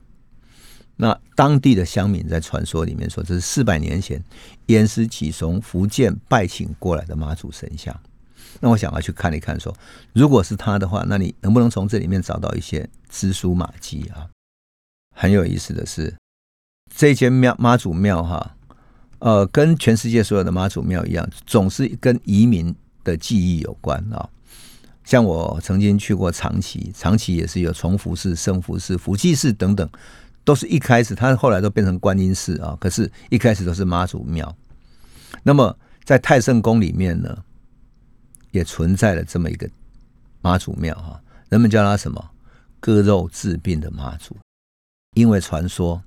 [0.95, 4.23] 那当地的乡民在传说里面说，这是四百年前
[4.67, 7.97] 严师启从福建拜请过来的妈祖神像。
[8.59, 9.75] 那我想要去看一看，说
[10.13, 14.29] 如果是他的话，那你能不能从这里面找到一些蛛丝马迹啊？
[15.15, 16.15] 很有意思的是，
[16.95, 18.55] 这间庙妈祖庙哈，
[19.19, 24.29] 呃，跟全世界所有的妈祖庙一样，总是跟移民的记忆有关啊。
[25.03, 29.89] 像我曾经去过长崎，长崎也是有崇福寺、圣福寺、福济寺等等，
[30.43, 34.55] 都是一开始，它后来都变成观音寺啊，可是一开始都是妈祖庙。
[35.43, 37.43] 那么在太圣宫里面呢？
[38.51, 39.67] 也存在了这么一个
[40.39, 42.23] 妈祖庙哈，人们叫它什么
[42.79, 44.37] 割肉治病的妈祖，
[45.15, 45.99] 因为传说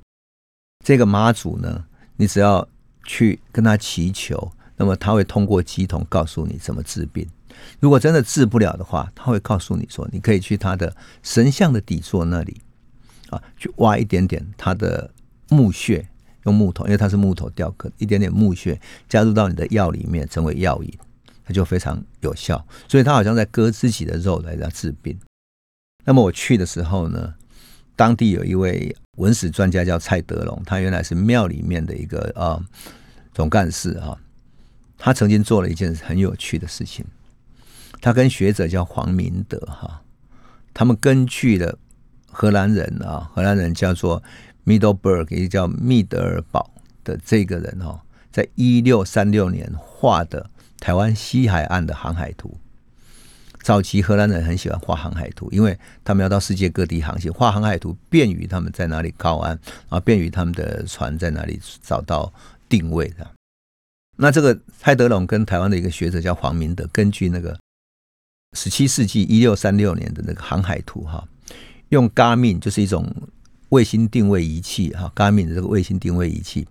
[0.84, 1.84] 这个妈祖呢，
[2.16, 2.68] 你只要
[3.02, 7.28] 去跟他祈求，那么他会通过乩童告诉你怎么治病。
[7.80, 10.94] 如果真的治不了的话，他会告诉你说，你可以去他的
[11.24, 12.60] 神像的底座那里
[13.30, 15.10] 啊，去挖一点点他的
[15.48, 16.08] 木屑，
[16.44, 20.92] 用木头，因为它是木头雕刻，一点点木屑加入到你的药里面，成为药引。
[21.48, 25.16] 它就非常有效，所以他好像在割自己的肉来来治病。
[26.04, 27.34] 那么我去的时候呢，
[27.94, 32.60] 当地有一位文史专家叫蔡德龙，他原来是庙里面的一个啊
[33.32, 34.18] 总干事哈。
[34.98, 37.04] 他曾经做了一件很有趣的事情，
[38.00, 40.02] 他跟学者叫黄明德哈，
[40.74, 41.78] 他们根据了
[42.36, 44.22] 荷兰人啊，荷兰人叫做
[44.66, 46.70] Middleburg，也叫密德尔堡
[47.02, 50.50] 的这个人哈，在一六三六年画的。
[50.78, 52.54] 台湾西海岸的航海图，
[53.62, 62.30] 早期荷兰人很喜欢画航海图，因为他们要到世界各地航行，画航海图便于他们在哪里靠岸，啊，便于他们的船在哪里找到
[62.68, 63.26] 定位的。
[64.16, 67.58] 那这个泰德龙跟台湾的一个学者叫黄明德，根据那个
[68.52, 71.26] 十七世纪一六三六年的那个航海图，哈，
[71.90, 73.14] 用 Garmin 就是一种
[73.68, 76.66] 卫星定位仪器，哈，Garmin 的这个卫星定位仪器。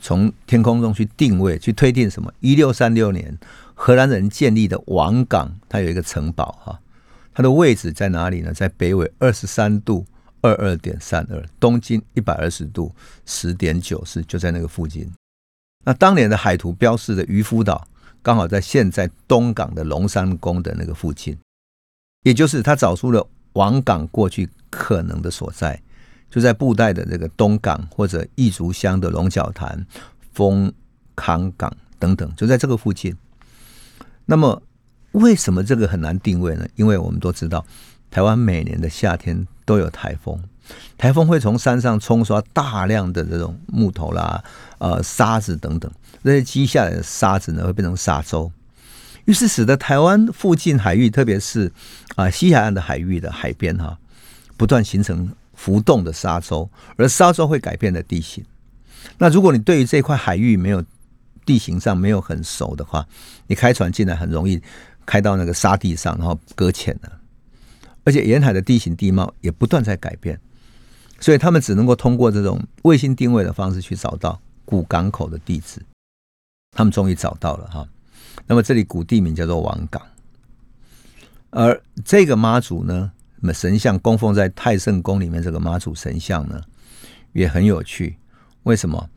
[0.00, 2.32] 从天空中去定位，去推定什么？
[2.38, 3.36] 一六三六年，
[3.74, 6.80] 荷兰人建立的王港，它有一个城堡哈，
[7.34, 8.52] 它的位置在哪里呢？
[8.52, 10.06] 在北纬二十三度
[10.40, 12.94] 二二点三二，东经一百二十度
[13.26, 15.10] 十点九四，就在那个附近。
[15.84, 17.86] 那当年的海图标示的渔夫岛，
[18.22, 21.36] 刚好在现在东港的龙山宫的那个附近，
[22.22, 25.80] 也就是他找出了王港过去可能的所在。
[26.30, 29.86] 就在布袋的这个东港或者义竹乡的龙角潭、
[30.34, 30.70] 丰
[31.16, 33.16] 康港等等，就在这个附近。
[34.26, 34.62] 那么，
[35.12, 36.68] 为什么这个很难定位呢？
[36.76, 37.64] 因为我们都知道，
[38.10, 40.38] 台湾每年的夏天都有台风，
[40.98, 44.44] 台风会从山上冲刷大量的这种木头啦、
[44.76, 48.52] 呃沙子等等，那些积下来的沙子呢，会变成沙洲，
[49.28, 51.70] 于是使得台湾附近海域，特别是
[52.16, 53.96] 啊西海岸的海域的海边哈，
[54.56, 55.30] 不断形成。
[55.58, 58.44] 浮动的沙洲，而沙洲会改变的地形。
[59.18, 60.80] 那如果你对于这块海域没有
[61.44, 63.04] 地形上没有很熟的话，
[63.48, 64.62] 你开船进来很容易
[65.04, 67.10] 开到那个沙地上，然后搁浅了。
[68.04, 70.38] 而且沿海的地形地貌也不断在改变，
[71.18, 75.84] 所以他们只能够通过这种卫星定位的方式去找到古港口的地址。
[76.70, 77.88] 他们终于找到了哈。
[78.48, 80.02] 那么这里古地名叫做王港，
[81.50, 83.12] 而这个妈祖呢？
[83.40, 86.60] 那么神像供奉在太圣宫里面，这个妈祖神像呢，
[87.32, 88.16] 也很有趣。
[88.64, 89.08] 为什么？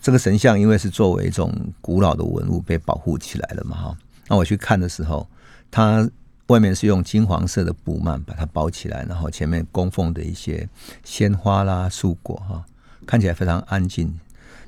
[0.00, 3.98] 这个神像因为是作为一种古老的文物被保护起来了嘛，哈。
[4.28, 5.26] 那我去看的时候，
[5.70, 6.08] 它
[6.46, 10.68] 外面是用金黄色的布幔把它包起来，然后前面供奉的一些
[11.02, 12.64] 鲜花啦、树果哈，
[13.06, 14.14] 看起来非常安静。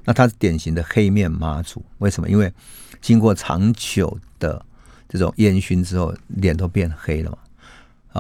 [0.04, 2.28] 那它是典型的黑面妈祖，为什么？
[2.28, 2.52] 因为
[3.00, 4.64] 经过长久的
[5.08, 7.38] 这种烟熏之后，脸都变黑了嘛，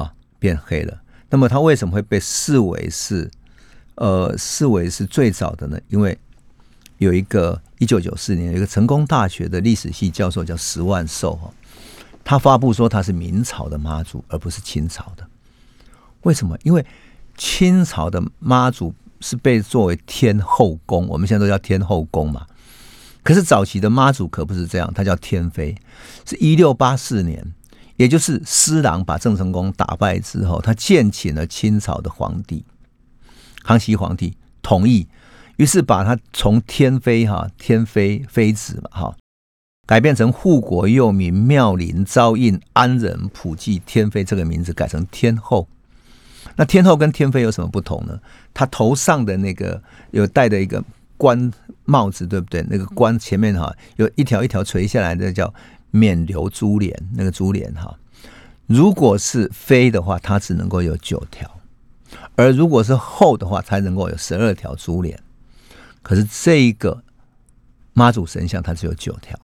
[0.00, 1.00] 啊，变黑了。
[1.30, 3.30] 那么它为什么会被视为是
[3.96, 5.78] 呃视为是最早的呢？
[5.88, 6.16] 因为
[6.96, 11.52] 有一个一九九四年，有一个成功大学的历史系教授叫石万寿哈，
[12.24, 15.26] 他发布说他是明朝的妈祖，而不是清朝的。
[16.22, 16.58] 为什么？
[16.62, 16.84] 因为
[17.36, 22.46] 清朝的妈祖是被作为天后宫，我们现在都叫天后宫嘛。
[23.28, 25.76] 可是早期的妈祖可不是这样，他叫天妃，
[26.24, 27.44] 是一六八四年，
[27.98, 32.64] 也就是施琅把郑成功打败之后，他建请了清朝的皇帝
[33.64, 35.06] 康熙皇帝同意。
[35.58, 39.16] 于是把他从天妃哈天妃妃子嘛哈，
[39.86, 45.68] 改变成护国佑民妙龄昭应安仁普济天妃这个名字改成天后。
[46.56, 48.18] 那天后跟天妃有什么不同呢？
[48.54, 50.82] 她头上的那个有戴的一个
[51.18, 51.52] 冠
[51.84, 52.64] 帽子，对不对？
[52.70, 55.52] 那个冠前面哈有一条一条垂下来的叫
[55.90, 57.94] 冕旒珠帘，那个珠帘哈。
[58.66, 61.46] 如果是飞的话，它只能够有九条；
[62.36, 65.18] 而如果是后的话，才能够有十二条珠帘。
[66.02, 67.02] 可是这一个
[67.94, 69.38] 妈祖神像，它只有九条，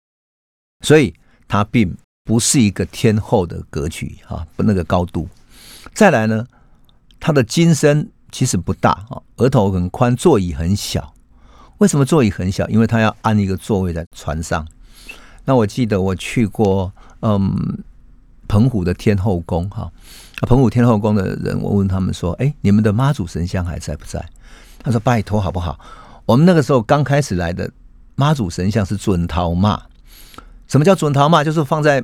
[0.85, 1.15] 所以
[1.49, 5.27] 它并不是一个天后的格局哈，不那个高度。
[5.95, 6.47] 再来呢，
[7.19, 11.14] 它的金身其实不大啊，额头很宽，座椅很小。
[11.79, 12.67] 为什么座椅很小？
[12.69, 14.67] 因为他要安一个座位在船上。
[15.45, 17.79] 那我记得我去过，嗯，
[18.49, 19.91] 澎湖的天后宫哈，
[20.43, 24.25] 澎湖天后宫的人，我问他们说：“哎，你们的妈祖神像还在不在？”
[24.83, 25.79] 他说：“拜托，好不好？”
[26.27, 27.71] 我们那个时候刚开始来的
[28.15, 29.83] 妈祖神像是准陶妈，
[30.67, 31.45] 什么叫准陶妈？
[31.45, 32.03] 就是放在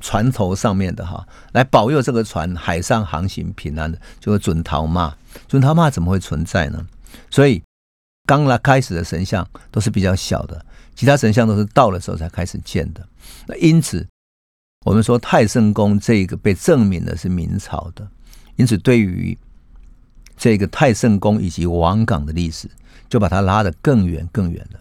[0.00, 5.14] 船头上面的哈，来保佑这个船海上航行平安的，就是准陶妈。
[5.48, 6.86] 准陶妈怎么会存在呢？
[7.30, 7.62] 所以
[8.24, 13.06] 刚来开始的神像都是比较小的，其他神像都是到的时候才开始建的。
[13.46, 14.06] 那因此，
[14.84, 18.08] 我们说太圣宫这个被证明的是明朝的，
[18.56, 19.36] 因此对于
[20.36, 22.68] 这个太圣宫以及王港的历史。
[23.08, 24.80] 就把它拉得更远更远了。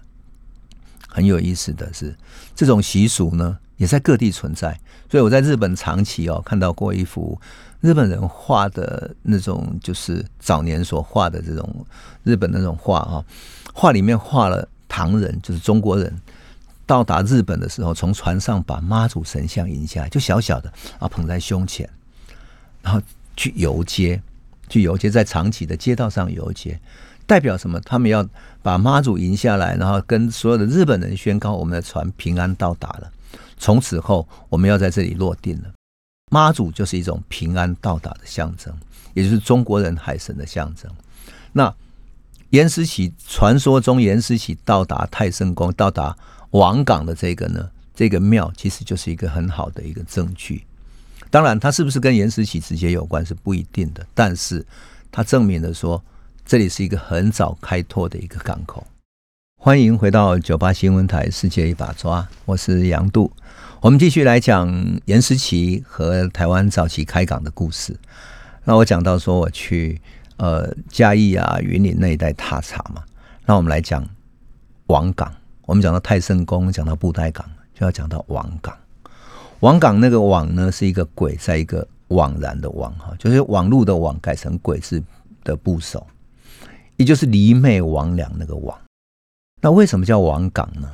[1.09, 2.15] 很有意思的是，
[2.55, 4.79] 这种习俗呢也在各地存在。
[5.09, 7.37] 所以我在日本长期哦看到过一幅
[7.81, 11.85] 日本人画的那种，就是早年所画的这种
[12.23, 13.25] 日本那种画啊。
[13.73, 16.13] 画里面画了唐人，就是中国人
[16.85, 21.89] 到达日本的时候，从船上把妈祖神像迎下来，就小小的啊捧在胸前，
[22.81, 23.01] 然后
[23.35, 24.21] 去游街，
[24.69, 26.79] 去游街，在长崎的街道上游街。
[27.25, 27.79] 代表什么？
[27.81, 28.27] 他们要
[28.61, 33.09] 把妈祖迎下来，然后跟所有的日本人宣告我们的船平安到达了。
[33.57, 35.69] 从此后，我们要在这里落定了。
[36.33, 38.73] 妈祖就是一种平安到达的象征，
[39.13, 40.89] 也就是中国人海神的象征。
[41.51, 41.71] 那
[42.51, 46.17] 严思起传说中，严思起到达太圣宫、到达
[46.51, 50.63] 王港的这个呢，这个庙其实就是一个很好的一个证据。
[51.29, 54.65] 当然，它是不是跟严思起直接有关是不一定的，但是
[55.11, 56.01] 它证明了说。
[56.43, 58.85] 这里是一个很早开拓的一个港口。
[59.57, 63.31] 欢迎回到九八新闻台《世界一把抓》，我是杨度。
[63.81, 64.71] 我们继续来讲
[65.05, 67.97] 严思琪和台湾早期开港的故事。
[68.63, 69.99] 那我讲到说，我去
[70.37, 73.03] 呃嘉义啊、云林那一带踏查嘛。
[73.43, 74.07] 那我们来讲
[74.85, 75.33] 王港。
[75.63, 78.77] 我们讲到太圣宫，讲到布袋港，就要讲到王港。
[79.61, 85.01] 王港那个网呢，是一个鬼，在一个枉然的枉哈，就是网路的网改成鬼字
[85.43, 86.05] 的部首。
[86.97, 88.75] 也就是离媚魍魉那个魍，
[89.59, 90.87] 那为什么叫王港呢？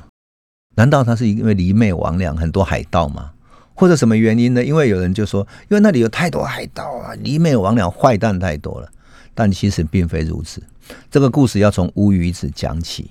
[0.78, 3.32] 难道它是因为离媚魍魉很多海盗吗？
[3.74, 4.64] 或者什么原因呢？
[4.64, 8.88] 因为有人就说，因为那里有太多海盗啊，离媚魍魉坏蛋太多了。
[9.34, 10.62] 但其实并非如此。
[11.10, 13.10] 这个故事要从乌鱼子讲起。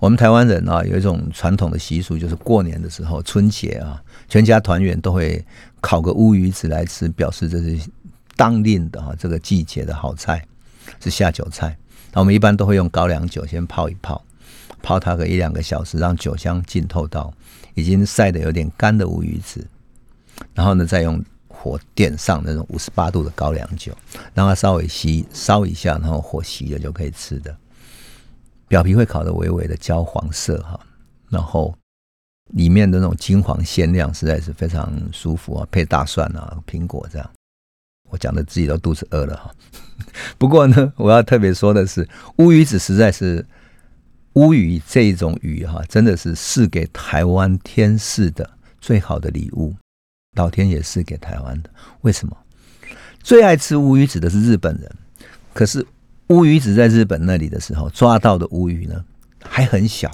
[0.00, 5.44] 我们台湾人啊，有一种传统的习俗，就是过年的时候，春节啊，全家团圆都会
[5.80, 7.78] 烤个乌鱼子来吃，表示这是
[8.34, 10.44] 当令的啊这个季节的好菜，
[10.98, 11.78] 是下酒菜。
[12.12, 14.22] 那我们一般都会用高粱酒先泡一泡，
[14.86, 17.34] 泡它个一两个小时，让酒香浸透到
[17.74, 19.66] 已经晒得有点干的乌鱼子，
[20.54, 23.92] 然后呢，再用火点上那种五十八度的高粱酒，
[24.32, 27.52] 让它稍微吸烧一下，然后火熄了就可以吃的。
[28.68, 30.78] 表皮会烤得微微的焦黄色哈，
[31.30, 31.76] 然后
[32.52, 37.28] 里面的那种金黄鲜亮，实在是非常舒服啊，配大蒜啊、苹果这样。
[38.08, 39.52] 我讲的自己都肚子饿了哈，
[40.38, 43.44] 不过呢，我要特别说的是，乌鱼子实在是
[44.36, 48.48] 乌鱼这种鱼哈，真的是赐给台湾天赐的
[48.80, 49.74] 最好的礼物，
[50.36, 51.70] 老天也是给台湾的。
[52.02, 52.36] 为什么？
[53.22, 54.90] 最爱吃乌鱼子的是日本人，
[55.54, 55.84] 可是
[56.28, 59.02] 乌鱼子在日本那里的时候抓到的乌鱼呢
[59.42, 60.10] 还很小，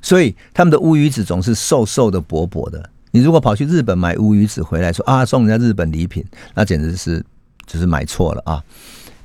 [0.00, 2.88] 所以他们的乌鱼子总是瘦瘦的、薄薄的。
[3.10, 6.24] 你如果跑去日本买乌鱼子回来，说啊送人家日本礼品，
[6.54, 7.22] 那简直是
[7.66, 8.64] 就是买错了啊！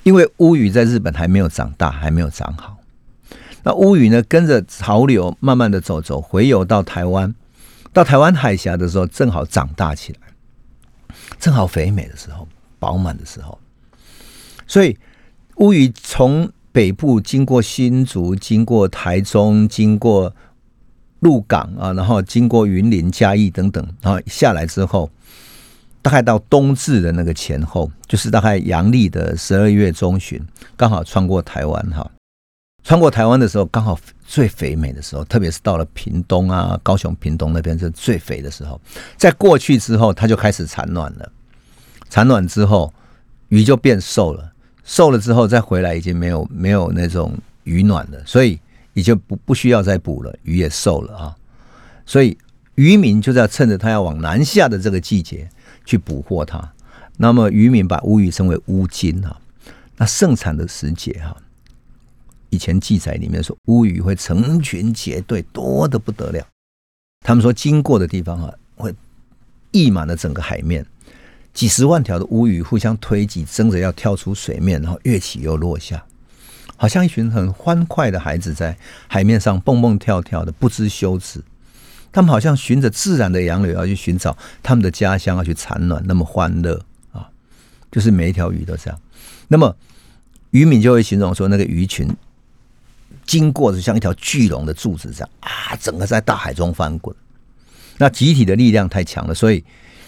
[0.03, 2.76] 因为乌鱼在日本还没有长大，还没有长好。
[3.68, 7.36] 那乌鱼呢，跟着潮流慢慢的走走，回游到台湾，
[7.91, 12.47] 到台湾海峡的时候，正好长大起来，正好肥美的时候，
[12.80, 13.59] 饱满的时候。
[14.68, 14.97] 所以
[15.57, 20.34] 乌鱼从北部经过新竹，经过台中，经过
[21.20, 25.11] 鹿港啊，然后经过云林、嘉义等等，然后下来之后，
[26.01, 30.41] 大概到冬至的那个前后，就是大概阳历的十二月中旬，
[30.78, 32.09] 刚好穿过台湾哈。
[32.88, 38.79] 穿过台湾的时候，刚好最肥美的时候，特别是到了屏东啊、高雄屏东那边是最肥的时候。
[39.17, 41.29] 在过去之后，它就开始产卵了。
[42.09, 42.93] 产卵之后，
[43.49, 44.53] 鱼就变瘦了。
[44.85, 48.57] 瘦了之后再回来，已经没有没有那种鱼卵了，所以
[48.93, 50.33] 也就不不需要再捕了。
[50.43, 51.35] 鱼也瘦了啊，
[52.05, 52.38] 所以
[52.75, 55.49] 渔民就在趁着它要往南下的这个季节
[55.83, 56.71] 去捕获它。
[57.17, 59.38] 那么渔民把乌鱼称为乌金啊，
[59.97, 61.35] 那盛产的时节哈。
[62.50, 66.45] 以前记载里面说，乌鱼会成群结队，多的不得了。
[67.26, 68.93] 他们说经过的地方啊，会
[69.72, 70.86] 溢满了整个海面，
[71.54, 76.06] 几十万条的乌鱼互相推挤，争着要跳出水面，然后跃起又落下，
[76.78, 78.78] 好像一群很欢快的孩子在
[79.08, 81.43] 海面上蹦蹦跳跳的，不知羞耻。
[82.14, 86.82] 他们好像循着自然的洋流要去寻找他们的家乡，要去产卵，那么欢乐
[87.12, 87.30] 啊！
[87.91, 89.02] 就是每一条鱼都这样。
[89.50, 89.76] 那么
[90.52, 92.10] 渔民就会形容说，那个鱼群。
[93.28, 97.15] 经过是像一条巨龙的柱子这样啊，整个在大海中翻滚。
[97.99, 99.63] 那集体的力量太强了，所以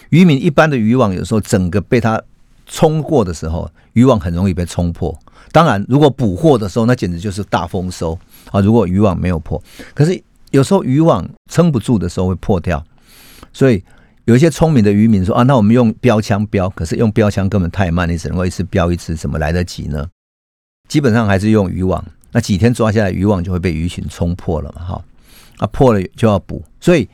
[0.08, 2.20] 渔民一般的渔网有时候整个被它
[2.66, 5.16] 冲过的时候，渔网很容易被冲破。
[5.52, 8.16] 当然，如果捕获的时候，那简直就是大丰收
[8.52, 8.60] 啊！
[8.60, 9.60] 如果渔网没有破，
[9.92, 12.84] 可是有时候渔网撑不住的时候会破掉。
[13.52, 13.82] 所以
[14.26, 20.06] 有一些聪明的渔民说啊，那我们用标枪标，可是用标枪根本太慢，你只能够一次标一次，怎么来得及呢？
[20.88, 22.04] 基本上还是用渔网。
[22.32, 25.04] 那几天抓下来，渔网就会被鱼群冲破了嘛，哈，
[25.58, 27.08] 啊破了就要补，所以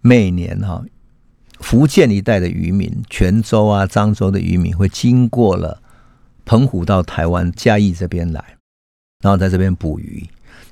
[0.00, 0.84] 每年哈，
[1.60, 5.80] 福建一带的渔民，泉州啊、漳州的渔民会经过了
[6.44, 8.44] 澎湖到台湾嘉义这边来，
[9.22, 10.24] 然后在这边捕鱼，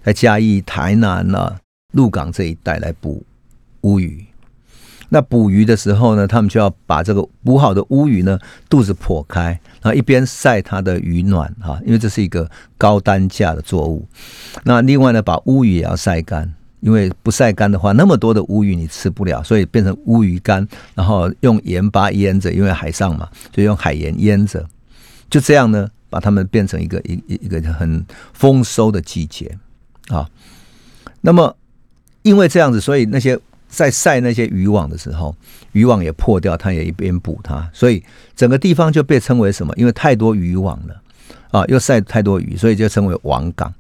[0.05, 1.59] 在嘉义、台南啊、
[1.93, 3.25] 鹿港这一带来捕
[3.81, 4.25] 乌鱼。
[5.09, 8.39] 那捕鱼的时候呢，他们就要把这个捕好的乌鱼呢
[8.71, 14.07] 肚子破开，然后一边晒它的鱼卵哈，因为这是一个高单价的作物。
[14.65, 24.65] 那另外呢，把乌鱼也要晒干，因为不晒干的话，那么多的乌鱼你吃不了，所以变成乌鱼干，然后用盐巴腌着，因为海上嘛，就用海盐腌着。
[25.29, 29.59] 就这样呢，把它们变成一个一一个很丰收的季节
[30.09, 30.29] 啊。
[31.21, 31.57] 那么
[32.23, 33.39] 因为这样子，所以那些。
[33.73, 35.35] 在晒那些渔网的时候，
[35.73, 38.05] 渔网也破掉，他也一边补它，所以
[38.37, 39.73] 整个地方就被称为什么？
[39.79, 41.01] 因为太多渔网了
[41.51, 43.73] 啊，又晒太多鱼，所以就称为网港，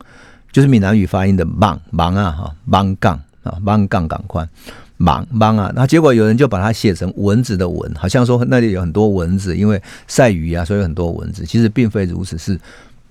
[0.50, 4.48] 就是闽南语发音的“网网啊”哈，网港啊，网港港宽，
[4.96, 5.70] 网网啊。
[5.76, 11.44] 那结果有人就把它写成蚊子的蚊，好像说那里有很多蚊子，因为晒鱼啊，所以有很多蚊子。
[11.44, 12.58] 其实并非如此，是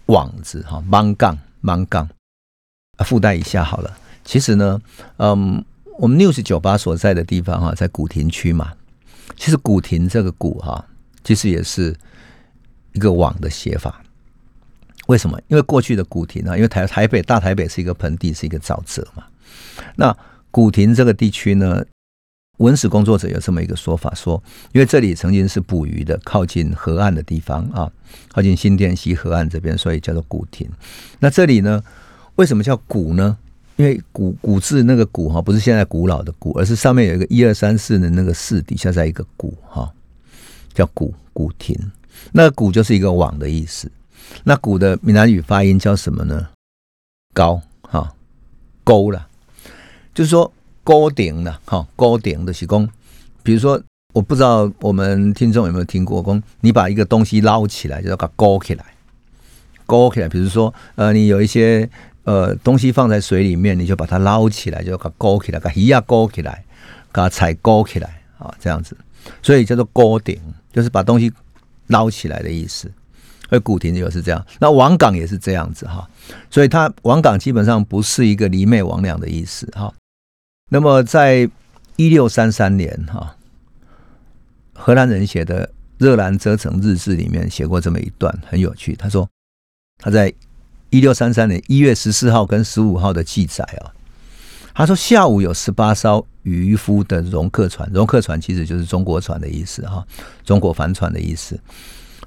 [0.07, 2.09] 网子哈，网港网港。
[3.05, 3.91] 附带一下好了，
[4.25, 4.81] 其实呢，
[5.17, 5.63] 嗯。
[6.01, 8.73] 我们 News 酒吧所在的地方哈，在古亭区嘛。
[9.37, 10.83] 其实古亭这个古哈，
[11.23, 11.95] 其实也是
[12.93, 14.01] 一个网的写法。
[15.05, 15.39] 为什么？
[15.47, 19.23] 因为过去的古亭啊，因为台台北大台北是一个盆地，是一个沼泽嘛。
[19.95, 20.17] 那
[20.49, 21.85] 古亭这个地区呢，
[22.57, 24.41] 文史工作者有这么一个说法，说
[24.71, 27.91] 因为这里曾经是捕鱼的，靠近河岸的地方啊，
[28.29, 30.67] 靠近新店溪河岸这边，所以叫做古亭。
[31.19, 31.83] 那这里呢，
[32.37, 33.37] 为什么叫古呢？
[33.81, 39.91] 因为古古字那个古哈不是现在古老的古，而是上面有一个一二三四的那个四底下在一个古哈，
[40.71, 41.75] 叫古古亭。
[42.31, 43.91] 那古就是一个网的意思。
[44.43, 46.49] 那古的闽南语发音叫什么呢？
[47.33, 48.13] 高哈
[48.83, 49.27] 勾了，
[50.13, 50.53] 就是说
[50.83, 52.87] 勾顶了哈勾顶的是工。
[53.41, 53.81] 比如说，
[54.13, 58.85] 我不知道我们听众有没有听过，工你把一个东西捞起来，就要把勾起来，
[59.87, 60.29] 勾起来。
[60.29, 61.89] 比如说，呃，你有一些。
[62.23, 66.63] 呃，东西放在水里面，你就把它捞起来，就给它勾起来，把鱼呀勾起来，
[67.11, 68.95] 给它踩勾起来啊，这样子，
[69.41, 70.39] 所以叫做勾顶，
[70.71, 71.31] 就是把东西
[71.87, 72.91] 捞起来的意思
[73.49, 76.07] 而古亭就是这样，那王港也是这样子哈，
[76.49, 79.93] 所以它王港基本上不是一个离昧魍魉的意思哈。
[80.69, 81.49] 那么在
[81.97, 83.35] 一六三三年哈，
[84.73, 85.67] 荷兰人写的
[85.97, 88.95] 《热兰遮城日志》里面写过这么一段，很有趣。
[88.95, 89.27] 他说
[89.97, 90.33] 他在
[90.91, 93.89] 一六三三年一月十四号跟十五号的记载啊，
[94.75, 100.05] 他说下午有十八艘渔夫的容客船，容客船其实就是中国船的意思哈，
[100.45, 101.59] 中国帆船的意思。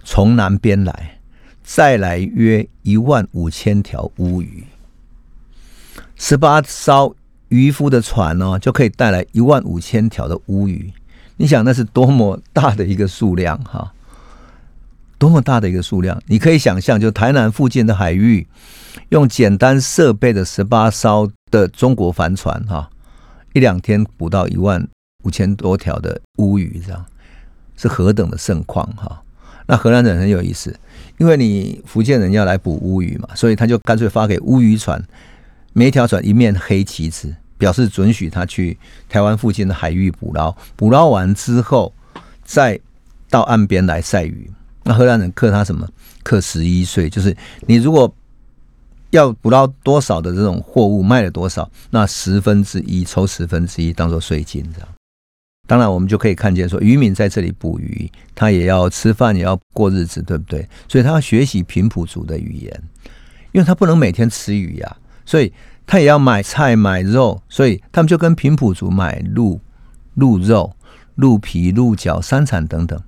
[0.03, 1.19] 从南边来，
[1.63, 4.65] 再来约一万五千条乌鱼，
[6.17, 7.15] 十八艘
[7.49, 10.93] 渔夫的船呢，就可以带来一万五千条的乌鱼。
[11.37, 13.93] 你想那是多么大的一个数量哈，
[15.19, 16.21] 多么大的一个数量！
[16.27, 18.47] 你可以想象，就台南附近的海域，
[19.11, 22.91] 用简单设备的十八艘的中国帆船哈，
[23.53, 24.87] 一两天捕到一万
[25.25, 27.05] 五千多条的乌鱼，这样
[27.77, 29.23] 是何等的盛况哈！
[29.67, 30.79] 那荷兰人很有意思，
[31.19, 35.03] 因为你福建人要来捕乌鱼嘛，所以他就干脆发给乌鱼船，
[35.73, 38.77] 每一条船一面黑旗子，表示准许他去
[39.09, 40.55] 台湾附近的海域捕捞。
[40.77, 41.95] 捕捞完之后，
[42.45, 42.79] 再
[43.31, 44.51] 到岸边来晒鱼。
[44.85, 45.89] 那荷兰人克他什么？
[46.23, 48.15] 克十一岁，就是你如果
[49.11, 54.89] 要捕捞多少的这种货物，卖了多少，那十分之一抽十分之一当做税金，这样。
[55.67, 60.69] 当然，我们就可以看见说，渔民在这里捕鱼，他也要吃饭，也要过日子，对不对？
[60.89, 62.83] 所以他要学习平埔族的语言，
[63.53, 65.53] 因为他不能每天吃鱼呀，所以
[65.87, 69.59] 他也要买菜买肉，所以他们就跟平埔族买鹿、
[70.15, 70.75] 鹿肉、
[71.15, 73.01] 鹿皮、鹿角、山产等等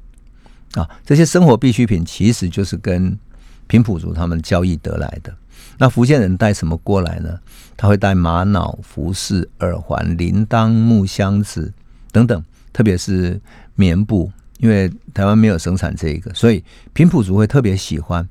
[0.76, 3.18] 啊，这些生活必需品其实就是跟
[3.66, 5.34] 平埔族他们交易得来的。
[5.78, 7.38] 那福建人带什么过来呢？
[7.76, 11.72] 他会带玛瑙、服饰、耳环、铃铛、木箱子。
[12.12, 13.38] 等等，特别是
[13.74, 16.64] 棉布，因为台湾没有生产这一个，所以
[16.94, 18.26] 平埔族会特别喜欢，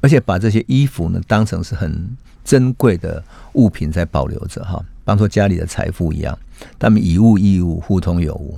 [0.00, 3.22] 而且把这些衣服呢当成是很珍贵的
[3.54, 6.38] 物品在保留着哈，当做家里的财富一样。
[6.78, 8.56] 他们以物易物，互通有无。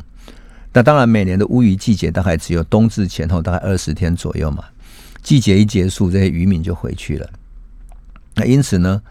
[0.72, 4.64] 那当然，每年的乌鱼季节大概只有冬至前后大概二十天左右嘛，
[5.20, 7.28] 季节一结束，这些渔民就回去了。
[8.36, 9.02] 那因此呢，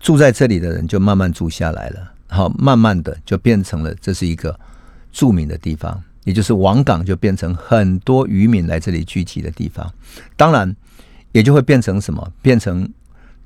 [0.00, 2.12] 住在这里的人就慢慢住下来了。
[2.26, 4.58] 好，慢慢的就变成了这是一个
[5.12, 9.88] 著名的地方，也就是王港就变成很多渔民来这里聚集的地方。
[10.36, 10.74] 当然，
[11.30, 12.32] 也就会变成什么？
[12.42, 12.88] 变成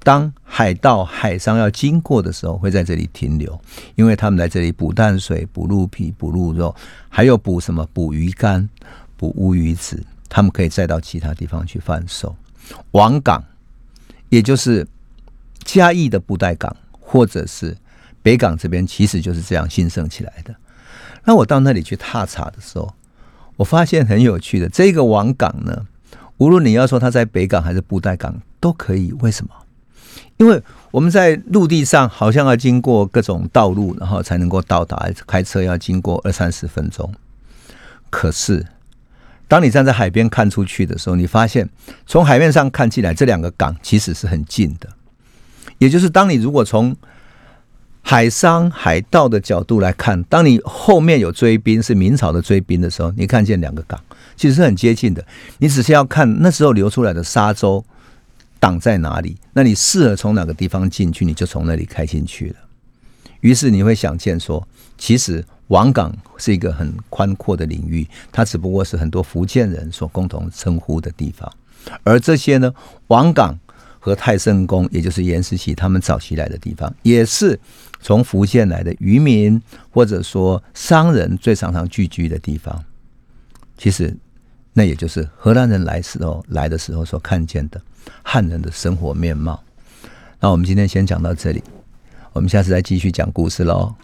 [0.06, 3.60] 当海盗、海商要经过的时候，会在这里停留，
[3.96, 6.72] 因为他们来这里捕淡水、捕鹿皮、捕鹿肉，
[7.08, 7.84] 还有捕什么？
[7.92, 8.68] 捕鱼竿、
[9.16, 12.36] 捕乌鱼子，他们可以再到其他地方去贩售。
[12.92, 13.42] 王港，
[14.28, 14.86] 也就是
[15.64, 17.76] 嘉义的布袋港，或者是。
[18.22, 20.54] 北港这边其实就是这样兴盛起来的。
[21.24, 22.94] 那我到那里去踏查的时候，
[23.56, 25.84] 我发现很有趣的，这个王港呢，
[26.36, 29.12] 无论你要说它在北港还是布袋港都可以。
[29.18, 29.52] 为什么？
[30.36, 37.12] 因为我们在陆地上好像要经过各种道路，然后才能够到达，开车要经过二三十分钟。
[38.10, 38.66] 可是，
[39.48, 41.68] 当你站在海边看出去的时候，你发现
[42.06, 44.88] 从海面上看起来，这两个港其实是很近的。
[45.78, 46.96] 也就是当你如果从
[48.00, 54.00] 海商、海盗的角度来看，当你后面有追兵，是明朝的追兵的时候，你看见两个港，
[54.36, 55.22] 其实是很接近的。
[55.58, 57.84] 你只是要看那时候流出来的沙洲
[58.58, 62.56] 挡在哪里，那你适合从哪个地方进去，你就从那里开进去了。
[63.40, 71.52] 于是你会想见说，其实王港是一个很宽阔的领域，它只不过是很多福建人所共同称呼的地方。
[72.02, 72.74] 而这些呢，
[73.08, 73.58] 王港。
[73.98, 77.58] 和太圣宫，也就是严世奇他们早期来的地方，也是
[78.00, 82.84] 从福建来的渔民或者说商人最常常聚居的地方。
[83.76, 84.16] 其实，
[84.72, 87.82] 那也就是荷兰人来时候来的时候所看见的
[88.22, 89.62] 汉人的生活面貌。
[90.40, 91.62] 那我们今天先讲到这里，
[92.32, 93.94] 我们下次再继续讲故事喽。